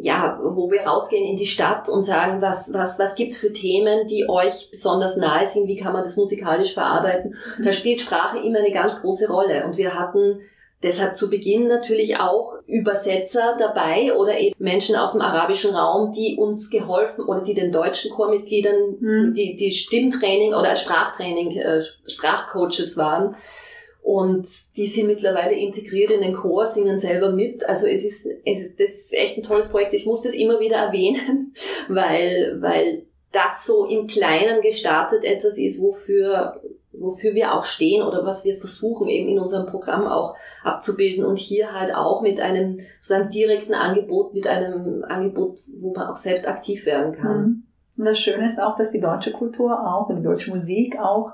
ja, 0.00 0.38
wo 0.42 0.70
wir 0.70 0.82
rausgehen 0.82 1.24
in 1.24 1.36
die 1.36 1.46
Stadt 1.46 1.88
und 1.88 2.02
sagen, 2.02 2.42
was, 2.42 2.72
was, 2.72 2.98
was 2.98 3.14
gibt's 3.14 3.38
für 3.38 3.52
Themen, 3.52 4.06
die 4.06 4.28
euch 4.28 4.70
besonders 4.70 5.16
nahe 5.16 5.46
sind, 5.46 5.66
wie 5.66 5.76
kann 5.76 5.92
man 5.92 6.04
das 6.04 6.16
musikalisch 6.16 6.74
verarbeiten. 6.74 7.36
Da 7.62 7.72
spielt 7.72 8.00
Sprache 8.00 8.38
immer 8.38 8.58
eine 8.58 8.72
ganz 8.72 9.00
große 9.00 9.28
Rolle. 9.28 9.64
Und 9.64 9.76
wir 9.76 9.94
hatten 9.94 10.40
deshalb 10.82 11.16
zu 11.16 11.30
Beginn 11.30 11.68
natürlich 11.68 12.18
auch 12.18 12.54
Übersetzer 12.66 13.56
dabei 13.58 14.14
oder 14.14 14.38
eben 14.38 14.54
Menschen 14.58 14.96
aus 14.96 15.12
dem 15.12 15.22
arabischen 15.22 15.74
Raum, 15.74 16.12
die 16.12 16.36
uns 16.38 16.70
geholfen 16.70 17.24
oder 17.24 17.42
die 17.42 17.54
den 17.54 17.72
deutschen 17.72 18.10
Chormitgliedern, 18.10 18.96
mhm. 19.00 19.34
die, 19.34 19.56
die 19.56 19.72
Stimmtraining 19.72 20.54
oder 20.54 20.76
Sprachtraining, 20.76 21.56
äh, 21.56 21.80
Sprachcoaches 22.06 22.96
waren. 22.96 23.36
Und 24.04 24.76
die 24.76 24.86
sind 24.86 25.06
mittlerweile 25.06 25.54
integriert 25.54 26.10
in 26.10 26.20
den 26.20 26.34
Chor, 26.34 26.66
singen 26.66 26.98
selber 26.98 27.32
mit. 27.32 27.66
Also 27.66 27.86
es 27.86 28.04
ist, 28.04 28.26
es 28.44 28.60
ist, 28.60 28.78
das 28.78 28.90
ist 28.90 29.14
echt 29.14 29.38
ein 29.38 29.42
tolles 29.42 29.70
Projekt. 29.70 29.94
Ich 29.94 30.04
muss 30.04 30.20
das 30.20 30.34
immer 30.34 30.60
wieder 30.60 30.76
erwähnen, 30.76 31.54
weil, 31.88 32.58
weil 32.60 33.06
das 33.32 33.64
so 33.64 33.86
im 33.86 34.06
Kleinen 34.06 34.60
gestartet 34.60 35.24
etwas 35.24 35.56
ist, 35.56 35.80
wofür, 35.80 36.60
wofür 36.92 37.34
wir 37.34 37.54
auch 37.54 37.64
stehen 37.64 38.02
oder 38.02 38.26
was 38.26 38.44
wir 38.44 38.58
versuchen 38.58 39.08
eben 39.08 39.30
in 39.30 39.38
unserem 39.38 39.64
Programm 39.64 40.06
auch 40.06 40.36
abzubilden 40.62 41.24
und 41.24 41.38
hier 41.38 41.72
halt 41.72 41.94
auch 41.94 42.20
mit 42.20 42.40
einem 42.40 42.80
so 43.00 43.14
einem 43.14 43.30
direkten 43.30 43.72
Angebot, 43.72 44.34
mit 44.34 44.46
einem 44.46 45.02
Angebot, 45.08 45.60
wo 45.66 45.94
man 45.94 46.08
auch 46.08 46.16
selbst 46.16 46.46
aktiv 46.46 46.84
werden 46.84 47.14
kann. 47.14 47.42
Mhm. 47.42 47.62
Und 47.96 48.04
das 48.04 48.18
Schöne 48.18 48.44
ist 48.44 48.60
auch, 48.60 48.76
dass 48.76 48.90
die 48.90 49.00
deutsche 49.00 49.32
Kultur 49.32 49.72
auch 49.80 50.14
die 50.14 50.22
deutsche 50.22 50.50
Musik 50.50 50.98
auch 51.00 51.32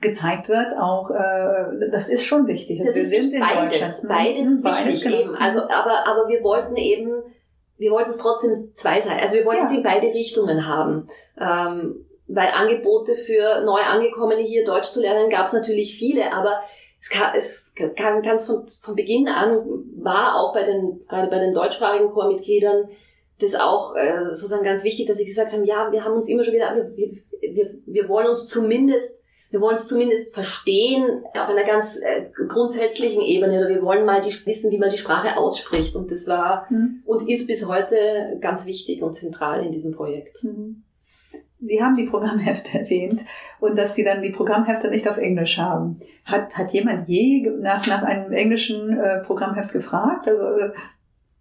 gezeigt 0.00 0.48
wird, 0.48 0.76
auch 0.78 1.10
äh, 1.10 1.90
das 1.90 2.08
ist 2.08 2.24
schon 2.24 2.46
wichtig. 2.46 2.80
Das 2.84 2.94
wir 2.94 3.04
sind 3.04 3.32
in 3.32 3.40
beides, 3.40 3.74
Deutschland. 3.78 4.02
Mhm. 4.02 4.08
Beides 4.08 4.50
ist 4.50 4.62
beides, 4.62 4.86
wichtig 4.86 5.02
genau. 5.02 5.20
eben. 5.20 5.34
Also 5.34 5.62
aber 5.62 6.06
aber 6.06 6.28
wir 6.28 6.42
wollten 6.42 6.76
eben, 6.76 7.22
wir 7.78 7.90
wollten 7.90 8.10
es 8.10 8.18
trotzdem 8.18 8.70
zwei 8.74 9.00
sein. 9.00 9.18
Also 9.20 9.34
wir 9.34 9.44
wollten 9.44 9.64
ja. 9.64 9.68
sie 9.68 9.76
in 9.78 9.82
beide 9.82 10.08
Richtungen 10.08 10.66
haben. 10.66 11.08
Ähm, 11.38 12.04
weil 12.30 12.48
Angebote 12.48 13.16
für 13.16 13.62
neu 13.64 13.80
angekommene 13.80 14.42
hier 14.42 14.64
Deutsch 14.64 14.90
zu 14.90 15.00
lernen 15.00 15.30
gab 15.30 15.46
es 15.46 15.54
natürlich 15.54 15.96
viele, 15.98 16.30
aber 16.32 16.60
es 17.00 17.08
kann, 17.08 17.34
es 17.34 17.72
kann 17.96 18.20
ganz 18.20 18.44
von, 18.44 18.66
von 18.82 18.94
Beginn 18.94 19.28
an 19.28 19.64
war 19.96 20.36
auch 20.36 20.52
bei 20.52 20.62
den 20.62 21.06
gerade 21.08 21.30
bei 21.30 21.38
den 21.38 21.54
deutschsprachigen 21.54 22.10
Chormitgliedern 22.10 22.88
das 23.40 23.54
auch 23.54 23.94
äh, 23.96 24.34
sozusagen 24.34 24.64
ganz 24.64 24.84
wichtig, 24.84 25.06
dass 25.06 25.16
sie 25.16 25.24
gesagt 25.24 25.52
haben, 25.52 25.64
ja, 25.64 25.90
wir 25.92 26.04
haben 26.04 26.14
uns 26.14 26.28
immer 26.28 26.44
schon 26.44 26.54
gedacht, 26.54 26.74
wir, 26.96 27.12
wir, 27.40 27.74
wir 27.86 28.08
wollen 28.08 28.26
uns 28.26 28.46
zumindest 28.46 29.22
wir 29.50 29.60
wollen 29.60 29.76
es 29.76 29.88
zumindest 29.88 30.34
verstehen 30.34 31.24
auf 31.34 31.48
einer 31.48 31.64
ganz 31.64 31.96
äh, 31.96 32.26
grundsätzlichen 32.46 33.22
Ebene 33.22 33.58
oder 33.58 33.68
wir 33.68 33.82
wollen 33.82 34.04
mal 34.04 34.20
die, 34.20 34.34
wissen, 34.46 34.70
wie 34.70 34.78
man 34.78 34.90
die 34.90 34.98
Sprache 34.98 35.36
ausspricht. 35.36 35.96
Und 35.96 36.10
das 36.10 36.28
war 36.28 36.66
mhm. 36.68 37.02
und 37.06 37.28
ist 37.28 37.46
bis 37.46 37.66
heute 37.66 37.96
ganz 38.40 38.66
wichtig 38.66 39.02
und 39.02 39.14
zentral 39.14 39.64
in 39.64 39.72
diesem 39.72 39.94
Projekt. 39.94 40.44
Mhm. 40.44 40.82
Sie 41.60 41.82
haben 41.82 41.96
die 41.96 42.04
Programmhefte 42.04 42.78
erwähnt 42.78 43.20
und 43.58 43.76
dass 43.78 43.94
Sie 43.94 44.04
dann 44.04 44.22
die 44.22 44.30
Programmhefte 44.30 44.90
nicht 44.90 45.08
auf 45.08 45.16
Englisch 45.16 45.58
haben. 45.58 46.00
Hat, 46.24 46.56
hat 46.56 46.72
jemand 46.72 47.08
je 47.08 47.50
nach, 47.60 47.86
nach 47.86 48.02
einem 48.02 48.32
englischen 48.32 48.98
äh, 48.98 49.20
Programmheft 49.22 49.72
gefragt? 49.72 50.28
Also, 50.28 50.42
äh, 50.42 50.72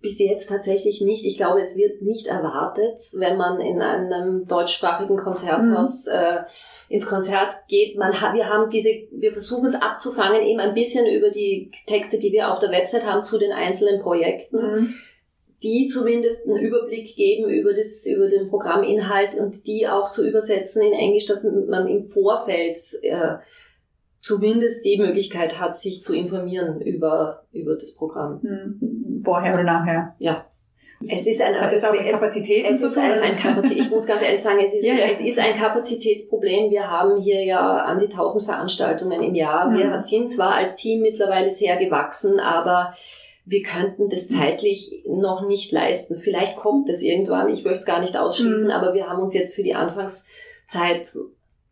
bis 0.01 0.19
jetzt 0.19 0.47
tatsächlich 0.47 1.01
nicht. 1.01 1.25
Ich 1.25 1.37
glaube, 1.37 1.59
es 1.59 1.75
wird 1.75 2.01
nicht 2.01 2.27
erwartet, 2.27 2.99
wenn 3.13 3.35
man 3.35 3.59
in 3.59 3.81
einem 3.81 4.45
deutschsprachigen 4.45 5.17
Konzerthaus 5.17 6.05
mhm. 6.05 6.11
äh, 6.13 6.43
ins 6.89 7.07
Konzert 7.07 7.53
geht. 7.67 7.97
Man 7.97 8.11
wir 8.11 8.49
haben 8.49 8.69
diese, 8.69 8.89
wir 9.11 9.33
versuchen 9.33 9.65
es 9.65 9.75
abzufangen, 9.75 10.43
eben 10.43 10.59
ein 10.59 10.75
bisschen 10.75 11.07
über 11.07 11.31
die 11.31 11.71
Texte, 11.87 12.19
die 12.19 12.31
wir 12.31 12.51
auf 12.51 12.59
der 12.59 12.71
Website 12.71 13.05
haben, 13.05 13.23
zu 13.23 13.39
den 13.39 13.51
einzelnen 13.51 14.01
Projekten. 14.01 14.57
Mhm. 14.57 14.93
die 15.63 15.87
zumindest 15.87 16.45
einen 16.45 16.57
Überblick 16.57 17.15
geben 17.15 17.49
über 17.49 17.73
das, 17.73 18.05
über 18.05 18.29
den 18.29 18.47
Programminhalt 18.47 19.33
und 19.39 19.65
die 19.65 19.87
auch 19.87 20.11
zu 20.11 20.27
übersetzen 20.27 20.83
in 20.83 20.93
Englisch, 20.93 21.25
dass 21.25 21.43
man 21.43 21.87
im 21.87 22.03
Vorfeld 22.03 22.77
äh, 23.01 23.37
zumindest 24.21 24.83
die 24.85 24.97
Möglichkeit 24.97 25.59
hat, 25.59 25.77
sich 25.77 26.03
zu 26.03 26.13
informieren 26.13 26.81
über, 26.81 27.43
über 27.51 27.75
das 27.75 27.95
Programm. 27.95 28.41
Hm. 28.41 29.21
Vorher 29.23 29.53
oder 29.53 29.63
nachher? 29.63 30.15
Ja. 30.19 30.45
Es 30.99 31.27
ist 31.27 31.41
ein, 31.41 31.53
Hat 31.59 31.71
es 31.71 31.83
auch 31.83 31.91
mit 31.91 32.09
Kapazitäten 32.09 32.73
es, 32.73 32.79
zu 32.79 32.91
tun? 32.91 33.03
Ein, 33.03 33.21
ein 33.21 33.37
Kapazität, 33.37 33.77
ich 33.77 33.89
muss 33.91 34.07
ganz 34.07 34.23
ehrlich 34.23 34.41
sagen, 34.41 34.59
es 34.63 34.73
ist, 34.73 34.83
ja, 34.85 34.95
ja. 34.95 35.05
es 35.11 35.19
ist 35.19 35.37
ein 35.37 35.55
Kapazitätsproblem. 35.55 36.71
Wir 36.71 36.89
haben 36.89 37.21
hier 37.21 37.43
ja 37.43 37.83
an 37.85 37.99
die 37.99 38.09
tausend 38.09 38.45
Veranstaltungen 38.45 39.21
im 39.21 39.35
Jahr. 39.35 39.71
Wir 39.71 39.91
mhm. 39.91 39.97
sind 39.99 40.31
zwar 40.31 40.55
als 40.55 40.75
Team 40.75 41.01
mittlerweile 41.01 41.51
sehr 41.51 41.77
gewachsen, 41.77 42.39
aber 42.39 42.93
wir 43.45 43.61
könnten 43.61 44.09
das 44.09 44.27
zeitlich 44.27 45.03
noch 45.07 45.47
nicht 45.47 45.71
leisten. 45.71 46.17
Vielleicht 46.17 46.57
kommt 46.57 46.89
es 46.89 47.01
irgendwann, 47.01 47.49
ich 47.49 47.63
möchte 47.63 47.79
es 47.79 47.85
gar 47.85 48.01
nicht 48.01 48.17
ausschließen, 48.17 48.65
mhm. 48.65 48.71
aber 48.71 48.93
wir 48.93 49.07
haben 49.07 49.21
uns 49.21 49.33
jetzt 49.33 49.53
für 49.53 49.63
die 49.63 49.75
Anfangszeit 49.75 51.07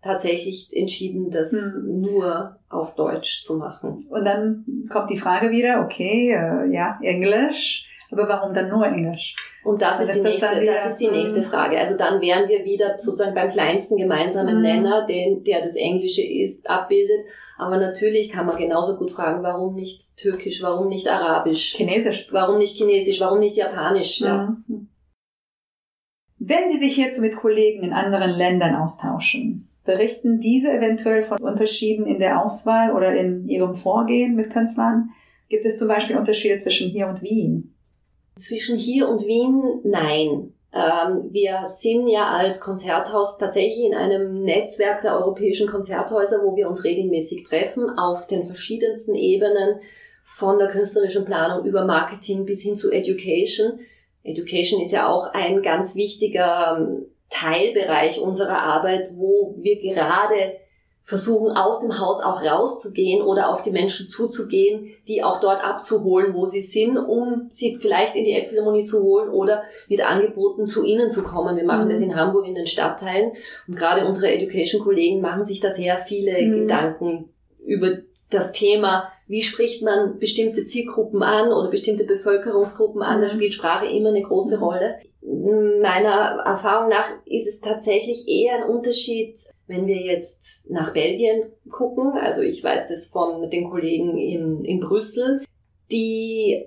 tatsächlich 0.05 0.69
entschieden, 0.71 1.29
das 1.31 1.51
hm. 1.51 1.99
nur 2.01 2.57
auf 2.69 2.95
Deutsch 2.95 3.43
zu 3.43 3.57
machen. 3.57 3.97
Und 4.09 4.23
dann 4.25 4.65
kommt 4.89 5.09
die 5.09 5.17
Frage 5.17 5.49
wieder, 5.51 5.81
okay, 5.83 6.31
äh, 6.31 6.71
ja, 6.73 6.97
Englisch, 7.01 7.85
aber 8.11 8.29
warum 8.29 8.53
dann 8.53 8.69
nur 8.69 8.85
Englisch? 8.85 9.33
Und 9.63 9.81
das, 9.81 9.99
ist, 9.99 10.13
die 10.13 10.21
das 10.21 10.31
nächste, 10.31 10.61
wieder- 10.61 10.73
das 10.75 10.87
ist 10.91 11.01
die 11.01 11.09
nächste. 11.09 11.41
Frage. 11.41 11.79
Also 11.79 11.97
dann 11.97 12.21
wären 12.21 12.47
wir 12.47 12.63
wieder 12.65 12.99
sozusagen 12.99 13.33
beim 13.33 13.47
kleinsten 13.49 13.97
gemeinsamen 13.97 14.57
Mhm. 14.57 14.61
Nenner, 14.61 15.05
den, 15.07 15.43
der 15.43 15.59
das 15.59 15.75
Englische 15.75 16.21
ist, 16.21 16.69
abbildet. 16.69 17.25
Aber 17.57 17.77
natürlich 17.77 18.29
kann 18.29 18.45
man 18.45 18.57
genauso 18.57 18.95
gut 18.95 19.09
fragen, 19.09 19.41
warum 19.41 19.73
nicht 19.73 20.17
Türkisch, 20.17 20.61
warum 20.61 20.87
nicht 20.87 21.07
Arabisch, 21.07 21.73
Chinesisch. 21.75 22.27
warum 22.31 22.59
nicht 22.59 22.77
Chinesisch, 22.77 23.19
warum 23.19 23.39
nicht 23.39 23.57
Japanisch. 23.57 24.21
Ja. 24.21 24.55
Mhm. 24.67 24.87
Wenn 26.37 26.69
Sie 26.69 26.77
sich 26.77 26.93
hierzu 26.93 27.21
mit 27.21 27.35
Kollegen 27.35 27.81
in 27.83 27.93
anderen 27.93 28.29
Ländern 28.37 28.75
austauschen, 28.75 29.67
berichten 29.85 30.39
diese 30.39 30.71
eventuell 30.71 31.23
von 31.23 31.37
Unterschieden 31.41 32.05
in 32.05 32.19
der 32.19 32.43
Auswahl 32.43 32.91
oder 32.91 33.13
in 33.15 33.47
ihrem 33.47 33.75
Vorgehen 33.75 34.35
mit 34.35 34.49
Künstlern? 34.51 35.11
Gibt 35.47 35.65
es 35.65 35.77
zum 35.77 35.87
Beispiel 35.87 36.17
Unterschiede 36.17 36.57
zwischen 36.57 36.89
hier 36.89 37.07
und 37.07 37.21
Wien? 37.21 37.75
Zwischen 38.37 38.77
hier 38.77 39.07
und 39.07 39.25
Wien, 39.25 39.81
nein. 39.83 40.53
Ähm, 40.73 41.29
wir 41.31 41.67
sind 41.67 42.07
ja 42.09 42.31
als 42.31 42.59
Konzerthaus 42.59 43.37
tatsächlich 43.37 43.85
in 43.85 43.93
einem 43.93 44.43
Netzwerk 44.43 45.03
der 45.03 45.15
europäischen 45.15 45.69
Konzerthäuser, 45.69 46.41
wo 46.43 46.57
wir 46.57 46.67
uns 46.67 46.83
regelmäßig 46.83 47.47
treffen, 47.47 47.89
auf 47.97 48.27
den 48.27 48.43
verschiedensten 48.43 49.15
Ebenen, 49.15 49.79
von 50.27 50.57
der 50.57 50.69
künstlerischen 50.69 51.23
Planung 51.23 51.65
über 51.65 51.85
Marketing 51.85 52.45
bis 52.45 52.61
hin 52.61 52.75
zu 52.75 52.91
Education. 52.91 53.79
Education 54.23 54.81
ist 54.81 54.91
ja 54.91 55.07
auch 55.07 55.27
ein 55.33 55.61
ganz 55.61 55.95
wichtiger 55.95 56.77
ähm, 56.79 57.05
Teilbereich 57.35 58.19
unserer 58.21 58.59
Arbeit, 58.59 59.09
wo 59.15 59.55
wir 59.59 59.79
gerade 59.81 60.57
versuchen, 61.01 61.55
aus 61.55 61.81
dem 61.81 61.99
Haus 61.99 62.23
auch 62.23 62.43
rauszugehen 62.43 63.21
oder 63.21 63.49
auf 63.51 63.61
die 63.61 63.69
Menschen 63.69 64.07
zuzugehen, 64.09 64.89
die 65.07 65.23
auch 65.23 65.39
dort 65.39 65.63
abzuholen, 65.63 66.33
wo 66.33 66.47
sie 66.47 66.63
sind, 66.63 66.97
um 66.97 67.45
sie 67.49 67.77
vielleicht 67.79 68.15
in 68.15 68.23
die 68.23 68.31
Elbphilharmonie 68.31 68.85
zu 68.85 69.03
holen 69.03 69.29
oder 69.29 69.61
mit 69.87 70.03
Angeboten 70.03 70.65
zu 70.65 70.83
ihnen 70.83 71.11
zu 71.11 71.21
kommen. 71.23 71.57
Wir 71.57 71.63
machen 71.63 71.85
Mhm. 71.85 71.89
das 71.91 72.01
in 72.01 72.15
Hamburg 72.15 72.47
in 72.47 72.55
den 72.55 72.65
Stadtteilen 72.65 73.33
und 73.67 73.75
gerade 73.75 74.03
unsere 74.07 74.31
Education-Kollegen 74.31 75.21
machen 75.21 75.43
sich 75.43 75.59
da 75.59 75.69
sehr 75.69 75.99
viele 75.99 76.41
Mhm. 76.41 76.61
Gedanken 76.61 77.29
über 77.63 77.89
das 78.31 78.51
Thema, 78.51 79.07
wie 79.27 79.43
spricht 79.43 79.83
man 79.83 80.17
bestimmte 80.17 80.65
Zielgruppen 80.65 81.21
an 81.21 81.53
oder 81.53 81.69
bestimmte 81.69 82.05
Bevölkerungsgruppen 82.05 83.03
an. 83.03 83.21
Da 83.21 83.27
Mhm. 83.27 83.31
spielt 83.31 83.53
Sprache 83.53 83.85
immer 83.85 84.09
eine 84.09 84.23
große 84.23 84.57
Mhm. 84.57 84.63
Rolle. 84.63 84.95
Meiner 85.27 86.43
Erfahrung 86.45 86.89
nach 86.89 87.09
ist 87.25 87.47
es 87.47 87.59
tatsächlich 87.61 88.27
eher 88.27 88.57
ein 88.57 88.69
Unterschied, 88.69 89.37
wenn 89.67 89.87
wir 89.87 89.97
jetzt 89.97 90.63
nach 90.69 90.93
Belgien 90.93 91.51
gucken. 91.71 92.13
Also 92.13 92.41
ich 92.41 92.63
weiß 92.63 92.87
das 92.89 93.07
von 93.07 93.49
den 93.49 93.69
Kollegen 93.69 94.17
in, 94.17 94.63
in 94.63 94.79
Brüssel, 94.79 95.41
die 95.91 96.65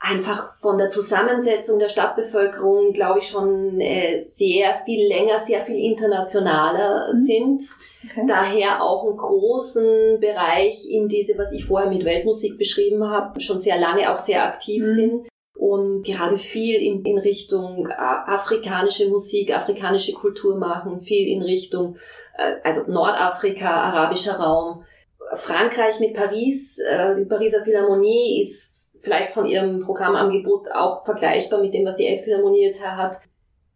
einfach 0.00 0.54
von 0.60 0.78
der 0.78 0.88
Zusammensetzung 0.88 1.78
der 1.78 1.90
Stadtbevölkerung, 1.90 2.94
glaube 2.94 3.18
ich, 3.18 3.28
schon 3.28 3.80
äh, 3.80 4.22
sehr 4.22 4.74
viel 4.86 5.06
länger, 5.06 5.38
sehr 5.38 5.60
viel 5.60 5.76
internationaler 5.76 7.12
Mhm. 7.12 7.26
sind 7.26 7.62
Okay. 8.10 8.24
daher 8.26 8.82
auch 8.82 9.04
einen 9.04 9.18
großen 9.18 10.18
Bereich 10.20 10.88
in 10.90 11.06
diese, 11.06 11.36
was 11.36 11.52
ich 11.52 11.66
vorher 11.66 11.90
mit 11.90 12.04
Weltmusik 12.06 12.56
beschrieben 12.56 13.04
habe, 13.06 13.38
schon 13.40 13.60
sehr 13.60 13.78
lange 13.78 14.10
auch 14.10 14.16
sehr 14.16 14.42
aktiv 14.44 14.82
Mhm. 14.82 14.94
sind 14.94 15.28
und 15.70 16.02
gerade 16.02 16.36
viel 16.36 16.82
in, 16.82 17.04
in 17.04 17.16
Richtung 17.16 17.86
äh, 17.86 17.92
afrikanische 17.92 19.08
Musik, 19.08 19.56
afrikanische 19.56 20.12
Kultur 20.14 20.58
machen, 20.58 21.00
viel 21.00 21.28
in 21.28 21.42
Richtung, 21.42 21.96
äh, 22.36 22.56
also 22.64 22.90
Nordafrika, 22.90 23.70
arabischer 23.70 24.34
Raum. 24.40 24.82
Frankreich 25.34 26.00
mit 26.00 26.14
Paris, 26.14 26.76
äh, 26.78 27.14
die 27.14 27.24
Pariser 27.24 27.62
Philharmonie 27.62 28.42
ist 28.42 28.80
vielleicht 28.98 29.32
von 29.32 29.46
ihrem 29.46 29.78
Programmangebot 29.78 30.72
auch 30.72 31.04
vergleichbar 31.04 31.60
mit 31.60 31.72
dem, 31.72 31.86
was 31.86 31.98
die 31.98 32.06
Elbphilharmonie 32.06 32.64
jetzt 32.64 32.84
hat. 32.84 33.18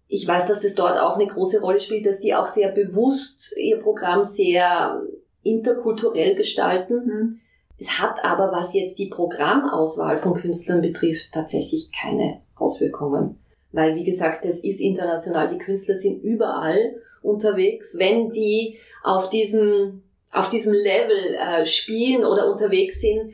Ich 0.09 0.27
weiß, 0.27 0.49
dass 0.49 0.63
das 0.63 0.75
dort 0.75 0.99
auch 0.99 1.15
eine 1.15 1.29
große 1.29 1.61
Rolle 1.61 1.79
spielt, 1.79 2.07
dass 2.07 2.19
die 2.19 2.35
auch 2.35 2.47
sehr 2.47 2.73
bewusst 2.73 3.55
ihr 3.57 3.79
Programm 3.79 4.25
sehr 4.25 5.01
interkulturell 5.45 6.35
gestalten. 6.35 7.07
Mhm. 7.07 7.41
Es 7.79 7.99
hat 7.99 8.25
aber, 8.25 8.53
was 8.53 8.73
jetzt 8.75 8.99
die 8.99 9.09
Programmauswahl 9.11 10.19
von 10.19 10.35
Künstlern 10.35 10.81
betrifft, 10.81 11.33
tatsächlich 11.33 11.91
keine 11.93 12.41
Auswirkungen. 12.57 13.39
Weil, 13.73 13.97
wie 13.97 14.05
gesagt, 14.05 14.45
es 14.45 14.61
ist 14.63 14.81
international, 14.81 15.49
die 15.49 15.59
Künstler 15.59 15.97
sind 15.97 16.23
überall 16.23 16.95
unterwegs. 17.23 17.99
Wenn 17.99 18.31
die 18.31 18.79
auf 19.03 19.29
diesem, 19.31 20.03
auf 20.31 20.49
diesem 20.49 20.73
Level 20.73 21.35
äh, 21.35 21.67
spielen 21.67 22.25
oder 22.25 22.51
unterwegs 22.51 23.01
sind, 23.01 23.33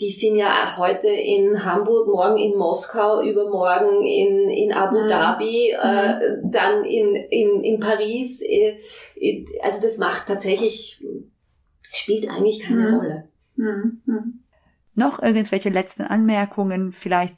die 0.00 0.10
sind 0.10 0.36
ja 0.36 0.76
heute 0.76 1.08
in 1.08 1.64
Hamburg, 1.64 2.08
morgen 2.08 2.36
in 2.36 2.58
Moskau, 2.58 3.22
übermorgen 3.22 4.04
in, 4.04 4.48
in 4.48 4.72
Abu 4.72 4.98
Mhm. 4.98 5.08
Dhabi, 5.08 5.70
äh, 5.70 6.38
dann 6.44 6.84
in, 6.84 7.14
in, 7.14 7.62
in 7.64 7.80
Paris. 7.80 8.42
Äh, 8.42 8.76
also 9.62 9.80
das 9.80 9.96
macht 9.98 10.26
tatsächlich, 10.26 11.02
spielt 11.92 12.28
eigentlich 12.28 12.60
keine 12.60 12.90
Mhm. 12.90 12.94
Rolle. 12.96 13.28
Mhm. 13.56 14.02
Mhm. 14.06 14.40
Noch 14.98 15.22
irgendwelche 15.22 15.68
letzten 15.68 16.04
Anmerkungen, 16.04 16.90
vielleicht 16.92 17.36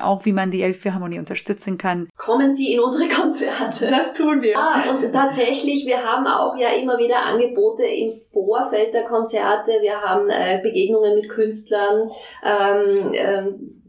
auch, 0.00 0.24
wie 0.24 0.32
man 0.32 0.52
die 0.52 0.62
Elbphilharmonie 0.62 1.18
unterstützen 1.18 1.76
kann? 1.76 2.08
Kommen 2.16 2.54
Sie 2.54 2.74
in 2.74 2.80
unsere 2.80 3.08
Konzerte. 3.20 3.88
Das 3.88 4.14
tun 4.14 4.40
wir. 4.40 4.56
Ah, 4.56 4.88
und 4.88 5.12
tatsächlich, 5.12 5.84
wir 5.84 5.98
haben 6.04 6.26
auch 6.28 6.56
ja 6.56 6.68
immer 6.68 6.98
wieder 6.98 7.24
Angebote 7.24 7.84
im 7.84 8.12
Vorfeld 8.12 8.94
der 8.94 9.04
Konzerte. 9.04 9.72
Wir 9.80 10.00
haben 10.00 10.28
äh, 10.28 10.60
Begegnungen 10.62 11.16
mit 11.16 11.28
Künstlern, 11.28 12.08
ähm, 12.44 13.12
ähm, 13.14 13.82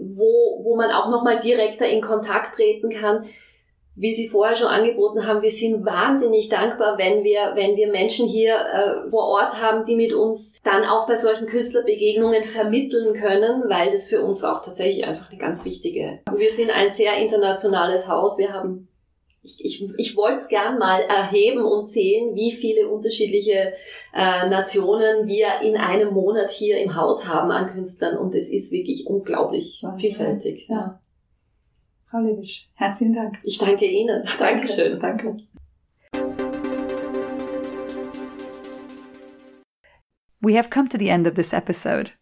wo, 0.00 0.62
wo 0.62 0.76
man 0.76 0.90
auch 0.90 1.08
nochmal 1.08 1.38
direkter 1.40 1.88
in 1.88 2.02
Kontakt 2.02 2.54
treten 2.54 2.90
kann. 2.90 3.24
Wie 4.00 4.14
Sie 4.14 4.28
vorher 4.28 4.54
schon 4.54 4.68
angeboten 4.68 5.26
haben, 5.26 5.42
wir 5.42 5.50
sind 5.50 5.84
wahnsinnig 5.84 6.48
dankbar, 6.48 6.98
wenn 6.98 7.24
wir, 7.24 7.52
wenn 7.56 7.76
wir 7.76 7.90
Menschen 7.90 8.28
hier 8.28 8.54
äh, 8.54 9.10
vor 9.10 9.24
Ort 9.24 9.60
haben, 9.60 9.84
die 9.84 9.96
mit 9.96 10.12
uns 10.12 10.60
dann 10.62 10.84
auch 10.84 11.08
bei 11.08 11.16
solchen 11.16 11.46
Künstlerbegegnungen 11.46 12.44
vermitteln 12.44 13.12
können, 13.14 13.64
weil 13.68 13.90
das 13.90 14.06
für 14.06 14.22
uns 14.22 14.44
auch 14.44 14.62
tatsächlich 14.62 15.04
einfach 15.04 15.30
eine 15.30 15.38
ganz 15.38 15.64
wichtige. 15.64 16.20
Wir 16.32 16.50
sind 16.52 16.70
ein 16.70 16.90
sehr 16.90 17.16
internationales 17.16 18.08
Haus. 18.08 18.38
Wir 18.38 18.52
haben 18.52 18.88
ich, 19.42 19.64
ich, 19.64 19.88
ich 19.96 20.16
wollte 20.16 20.38
es 20.38 20.48
gern 20.48 20.78
mal 20.78 21.00
erheben 21.00 21.64
und 21.64 21.88
sehen, 21.88 22.34
wie 22.34 22.52
viele 22.52 22.88
unterschiedliche 22.88 23.72
äh, 24.14 24.48
Nationen 24.48 25.26
wir 25.26 25.60
in 25.62 25.76
einem 25.76 26.12
Monat 26.12 26.50
hier 26.50 26.78
im 26.80 26.96
Haus 26.96 27.26
haben 27.26 27.50
an 27.50 27.72
Künstlern 27.72 28.18
und 28.18 28.34
es 28.34 28.50
ist 28.50 28.72
wirklich 28.72 29.06
unglaublich 29.06 29.80
Wahnsinn. 29.82 30.00
vielfältig. 30.00 30.66
Ja. 30.68 31.00
Frau 32.10 32.20
Lebisch, 32.20 32.66
herzlichen 32.74 33.12
Dank. 33.14 33.38
Ich 33.42 33.58
danke 33.58 33.84
Ihnen. 33.84 34.24
Dankeschön. 34.38 34.98
Danke. 34.98 35.36
We 40.40 40.54
have 40.54 40.70
come 40.70 40.88
to 40.88 40.96
the 40.96 41.10
end 41.10 41.26
of 41.26 41.34
this 41.34 41.52
episode. 41.52 42.12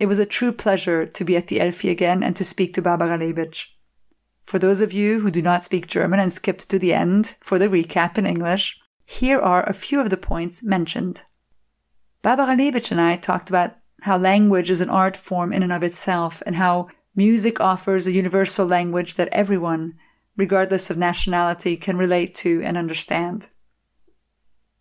It 0.00 0.06
was 0.06 0.18
a 0.18 0.26
true 0.26 0.50
pleasure 0.50 1.06
to 1.06 1.24
be 1.24 1.36
at 1.36 1.46
the 1.46 1.60
Elfi 1.60 1.90
again 1.90 2.24
and 2.24 2.34
to 2.34 2.44
speak 2.44 2.74
to 2.74 2.82
Barbara 2.82 3.16
Leibich. 3.16 3.66
For 4.46 4.58
those 4.58 4.80
of 4.80 4.92
you 4.92 5.20
who 5.20 5.30
do 5.30 5.42
not 5.42 5.62
speak 5.62 5.86
German 5.86 6.18
and 6.18 6.32
skipped 6.32 6.68
to 6.68 6.78
the 6.78 6.92
end 6.92 7.36
for 7.40 7.56
the 7.56 7.68
recap 7.68 8.18
in 8.18 8.26
English, 8.26 8.80
here 9.04 9.38
are 9.38 9.62
a 9.62 9.74
few 9.74 10.00
of 10.00 10.10
the 10.10 10.16
points 10.16 10.60
mentioned. 10.64 11.22
Barbara 12.22 12.56
Leibich 12.56 12.90
and 12.90 13.00
I 13.00 13.14
talked 13.14 13.48
about 13.48 13.76
how 14.02 14.16
language 14.16 14.70
is 14.70 14.80
an 14.80 14.90
art 14.90 15.16
form 15.16 15.52
in 15.52 15.62
and 15.62 15.72
of 15.72 15.84
itself 15.84 16.42
and 16.46 16.56
how 16.56 16.88
music 17.14 17.60
offers 17.60 18.06
a 18.06 18.12
universal 18.12 18.66
language 18.66 19.14
that 19.14 19.28
everyone, 19.32 19.94
regardless 20.36 20.90
of 20.90 20.96
nationality, 20.96 21.76
can 21.76 21.96
relate 21.96 22.34
to 22.36 22.62
and 22.62 22.76
understand. 22.76 23.48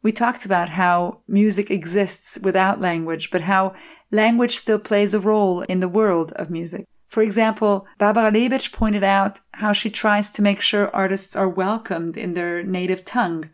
We 0.02 0.12
talked 0.12 0.46
about 0.46 0.70
how 0.70 1.22
music 1.28 1.70
exists 1.70 2.40
without 2.42 2.80
language, 2.80 3.32
but 3.32 3.42
how 3.42 3.74
language 4.12 4.56
still 4.56 4.80
plays 4.80 5.14
a 5.14 5.20
role 5.20 5.62
in 5.64 5.82
the 5.82 5.90
world 5.90 6.32
of 6.34 6.50
music. 6.50 6.86
For 7.10 7.24
example, 7.24 7.88
Barbara 7.98 8.32
Leibich 8.32 8.72
pointed 8.72 9.04
out 9.04 9.42
how 9.56 9.74
she 9.74 9.90
tries 9.90 10.32
to 10.32 10.42
make 10.42 10.62
sure 10.62 10.96
artists 10.96 11.36
are 11.36 11.50
welcomed 11.50 12.16
in 12.16 12.34
their 12.34 12.64
native 12.64 13.04
tongue, 13.04 13.50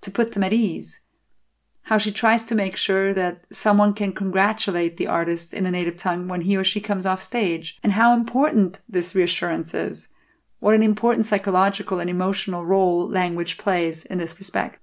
to 0.00 0.10
put 0.10 0.32
them 0.32 0.44
at 0.44 0.52
ease. 0.52 1.00
How 1.84 1.98
she 1.98 2.12
tries 2.12 2.44
to 2.44 2.54
make 2.54 2.76
sure 2.76 3.12
that 3.12 3.44
someone 3.50 3.92
can 3.92 4.12
congratulate 4.12 4.96
the 4.96 5.08
artist 5.08 5.52
in 5.52 5.66
a 5.66 5.70
native 5.70 5.96
tongue 5.96 6.28
when 6.28 6.42
he 6.42 6.56
or 6.56 6.64
she 6.64 6.80
comes 6.80 7.06
off 7.06 7.20
stage, 7.20 7.78
and 7.82 7.92
how 7.92 8.14
important 8.14 8.80
this 8.88 9.14
reassurance 9.14 9.74
is. 9.74 10.08
What 10.60 10.74
an 10.76 10.82
important 10.82 11.26
psychological 11.26 11.98
and 11.98 12.08
emotional 12.08 12.64
role 12.64 13.08
language 13.08 13.58
plays 13.58 14.04
in 14.04 14.18
this 14.18 14.38
respect. 14.38 14.78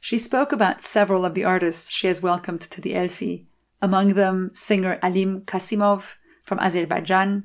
She 0.00 0.16
spoke 0.16 0.52
about 0.52 0.80
several 0.80 1.24
of 1.24 1.34
the 1.34 1.44
artists 1.44 1.90
she 1.90 2.06
has 2.06 2.22
welcomed 2.22 2.62
to 2.62 2.80
the 2.80 2.94
Elfi, 2.94 3.44
among 3.82 4.14
them 4.14 4.50
singer 4.54 4.98
Alim 5.02 5.42
Kasimov 5.42 6.14
from 6.44 6.58
Azerbaijan, 6.60 7.44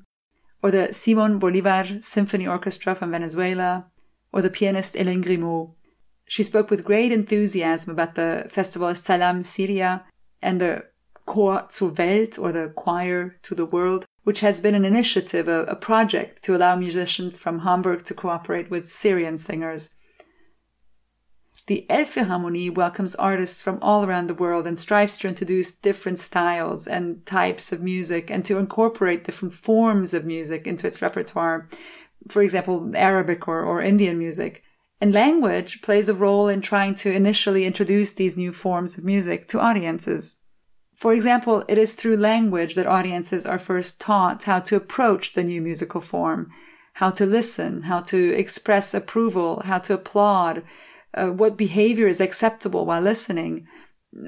or 0.62 0.72
the 0.72 0.94
Simon 0.94 1.40
Bolivar 1.40 2.02
Symphony 2.02 2.48
Orchestra 2.48 2.96
from 2.96 3.12
Venezuela, 3.12 3.88
or 4.32 4.42
the 4.42 4.50
pianist 4.50 4.96
Hélène 4.96 5.24
Grimaud. 5.24 5.74
She 6.26 6.44
spoke 6.44 6.70
with 6.70 6.86
great 6.86 7.12
enthusiasm 7.12 7.94
about 7.94 8.16
the 8.16 8.48
festival 8.50 8.94
Salam 8.96 9.44
Syria 9.44 10.06
and 10.42 10.60
the 10.60 10.86
Chor 11.26 11.68
zur 11.72 11.90
Welt 11.90 12.38
or 12.38 12.52
the 12.52 12.74
Choir 12.76 13.38
to 13.44 13.56
the 13.56 13.66
World, 13.66 14.06
which 14.24 14.42
has 14.42 14.62
been 14.62 14.76
an 14.76 14.86
initiative, 14.86 15.48
a, 15.48 15.64
a 15.64 15.76
project 15.76 16.44
to 16.44 16.56
allow 16.56 16.76
musicians 16.76 17.38
from 17.38 17.60
Hamburg 17.60 18.04
to 18.06 18.14
cooperate 18.14 18.70
with 18.70 18.90
Syrian 18.90 19.38
singers. 19.38 19.96
The 21.68 21.86
Elbphilharmonie 21.90 22.76
welcomes 22.76 23.16
artists 23.16 23.64
from 23.64 23.80
all 23.82 24.04
around 24.04 24.28
the 24.28 24.34
world 24.34 24.68
and 24.68 24.78
strives 24.78 25.18
to 25.20 25.30
introduce 25.30 25.74
different 25.74 26.20
styles 26.20 26.88
and 26.88 27.26
types 27.26 27.72
of 27.72 27.82
music 27.82 28.30
and 28.30 28.44
to 28.46 28.58
incorporate 28.58 29.24
different 29.24 29.54
forms 29.54 30.14
of 30.14 30.26
music 30.26 30.68
into 30.68 30.88
its 30.88 31.02
repertoire. 31.02 31.70
For 32.28 32.42
example, 32.42 32.92
Arabic 32.96 33.48
or, 33.48 33.62
or 33.62 33.82
Indian 33.82 34.18
music. 34.18 34.63
And 35.04 35.14
language 35.14 35.82
plays 35.82 36.08
a 36.08 36.14
role 36.14 36.48
in 36.48 36.62
trying 36.62 36.96
to 37.04 37.12
initially 37.12 37.66
introduce 37.66 38.14
these 38.14 38.38
new 38.38 38.54
forms 38.54 38.98
of 38.98 39.04
music 39.04 39.50
to 39.50 39.60
audiences. 39.60 40.38
For 40.96 41.14
example, 41.14 41.66
it 41.68 41.78
is 41.78 41.94
through 41.94 42.16
language 42.16 42.76
that 42.76 42.88
audiences 42.88 43.46
are 43.46 43.60
first 43.60 44.00
taught 44.00 44.44
how 44.44 44.62
to 44.62 44.78
approach 44.78 45.34
the 45.34 45.44
new 45.44 45.62
musical 45.62 46.00
form, 46.00 46.52
how 46.94 47.10
to 47.20 47.26
listen, 47.26 47.82
how 47.82 48.00
to 48.00 48.34
express 48.34 48.94
approval, 48.94 49.62
how 49.66 49.80
to 49.80 49.96
applaud, 49.96 50.64
uh, 51.14 51.32
what 51.32 51.58
behavior 51.58 52.08
is 52.08 52.22
acceptable 52.22 52.86
while 52.86 53.02
listening. 53.02 53.68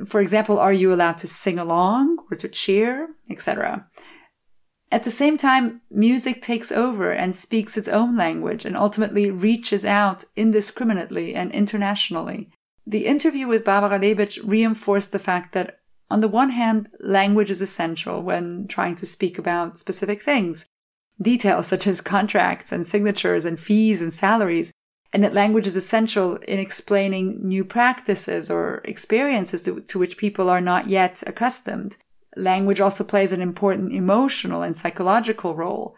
For 0.06 0.20
example, 0.20 0.60
are 0.60 0.74
you 0.74 0.94
allowed 0.94 1.20
to 1.20 1.28
sing 1.28 1.58
along 1.58 2.18
or 2.30 2.36
to 2.36 2.50
cheer, 2.50 3.16
etc. 3.30 3.88
At 4.96 5.04
the 5.04 5.12
same 5.12 5.38
time, 5.38 5.82
music 5.92 6.42
takes 6.42 6.72
over 6.72 7.12
and 7.12 7.36
speaks 7.36 7.76
its 7.76 7.90
own 7.90 8.16
language 8.16 8.64
and 8.64 8.78
ultimately 8.78 9.30
reaches 9.30 9.84
out 9.84 10.24
indiscriminately 10.38 11.36
and 11.36 11.52
internationally. 11.52 12.50
The 12.88 13.06
interview 13.06 13.46
with 13.46 13.66
Barbara 13.66 14.00
Lebich 14.00 14.40
reinforced 14.42 15.12
the 15.12 15.20
fact 15.20 15.52
that, 15.52 15.80
on 16.10 16.22
the 16.22 16.30
one 16.30 16.52
hand, 16.52 16.88
language 17.02 17.52
is 17.52 17.62
essential 17.62 18.24
when 18.24 18.68
trying 18.70 18.96
to 18.96 19.06
speak 19.06 19.38
about 19.38 19.78
specific 19.78 20.22
things. 20.22 20.66
Details 21.22 21.68
such 21.68 21.88
as 21.88 22.00
contracts 22.00 22.72
and 22.72 22.88
signatures 22.88 23.44
and 23.44 23.60
fees 23.60 24.02
and 24.02 24.14
salaries 24.14 24.72
and 25.12 25.26
that 25.26 25.34
language 25.34 25.68
is 25.68 25.76
essential 25.76 26.38
in 26.48 26.60
explaining 26.60 27.46
new 27.46 27.66
practices 27.66 28.50
or 28.50 28.82
experiences 28.86 29.64
to, 29.64 29.82
to, 29.82 30.00
which 30.00 30.18
people 30.18 30.50
are 30.50 30.62
not 30.62 30.88
yet 30.88 31.22
accustomed. 31.28 31.98
Language 32.36 32.82
also 32.82 33.04
plays 33.04 33.32
an 33.32 33.42
important 33.42 33.94
emotional 33.94 34.62
and 34.62 34.76
psychological 34.76 35.56
role. 35.56 35.96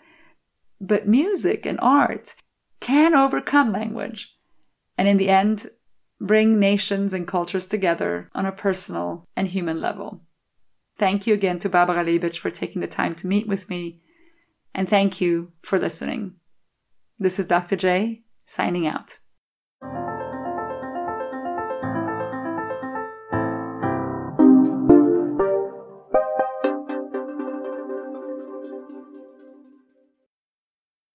But 0.79 1.07
music 1.07 1.65
and 1.65 1.79
art 1.81 2.35
can 2.79 3.15
overcome 3.15 3.71
language 3.71 4.35
and 4.97 5.07
in 5.07 5.17
the 5.17 5.29
end 5.29 5.69
bring 6.19 6.59
nations 6.59 7.13
and 7.13 7.27
cultures 7.27 7.67
together 7.67 8.27
on 8.33 8.45
a 8.45 8.51
personal 8.51 9.25
and 9.35 9.47
human 9.47 9.79
level. 9.79 10.21
Thank 10.97 11.27
you 11.27 11.33
again 11.33 11.59
to 11.59 11.69
Barbara 11.69 12.03
Lebich 12.03 12.39
for 12.39 12.49
taking 12.49 12.81
the 12.81 12.88
time 12.88 13.13
to 13.15 13.27
meet 13.27 13.47
with 13.47 13.69
me, 13.69 14.01
and 14.73 14.89
thank 14.89 15.21
you 15.21 15.51
for 15.61 15.77
listening. 15.77 16.35
This 17.19 17.38
is 17.38 17.45
Dr. 17.45 17.75
J 17.75 18.23
signing 18.45 18.88
out. 18.88 19.19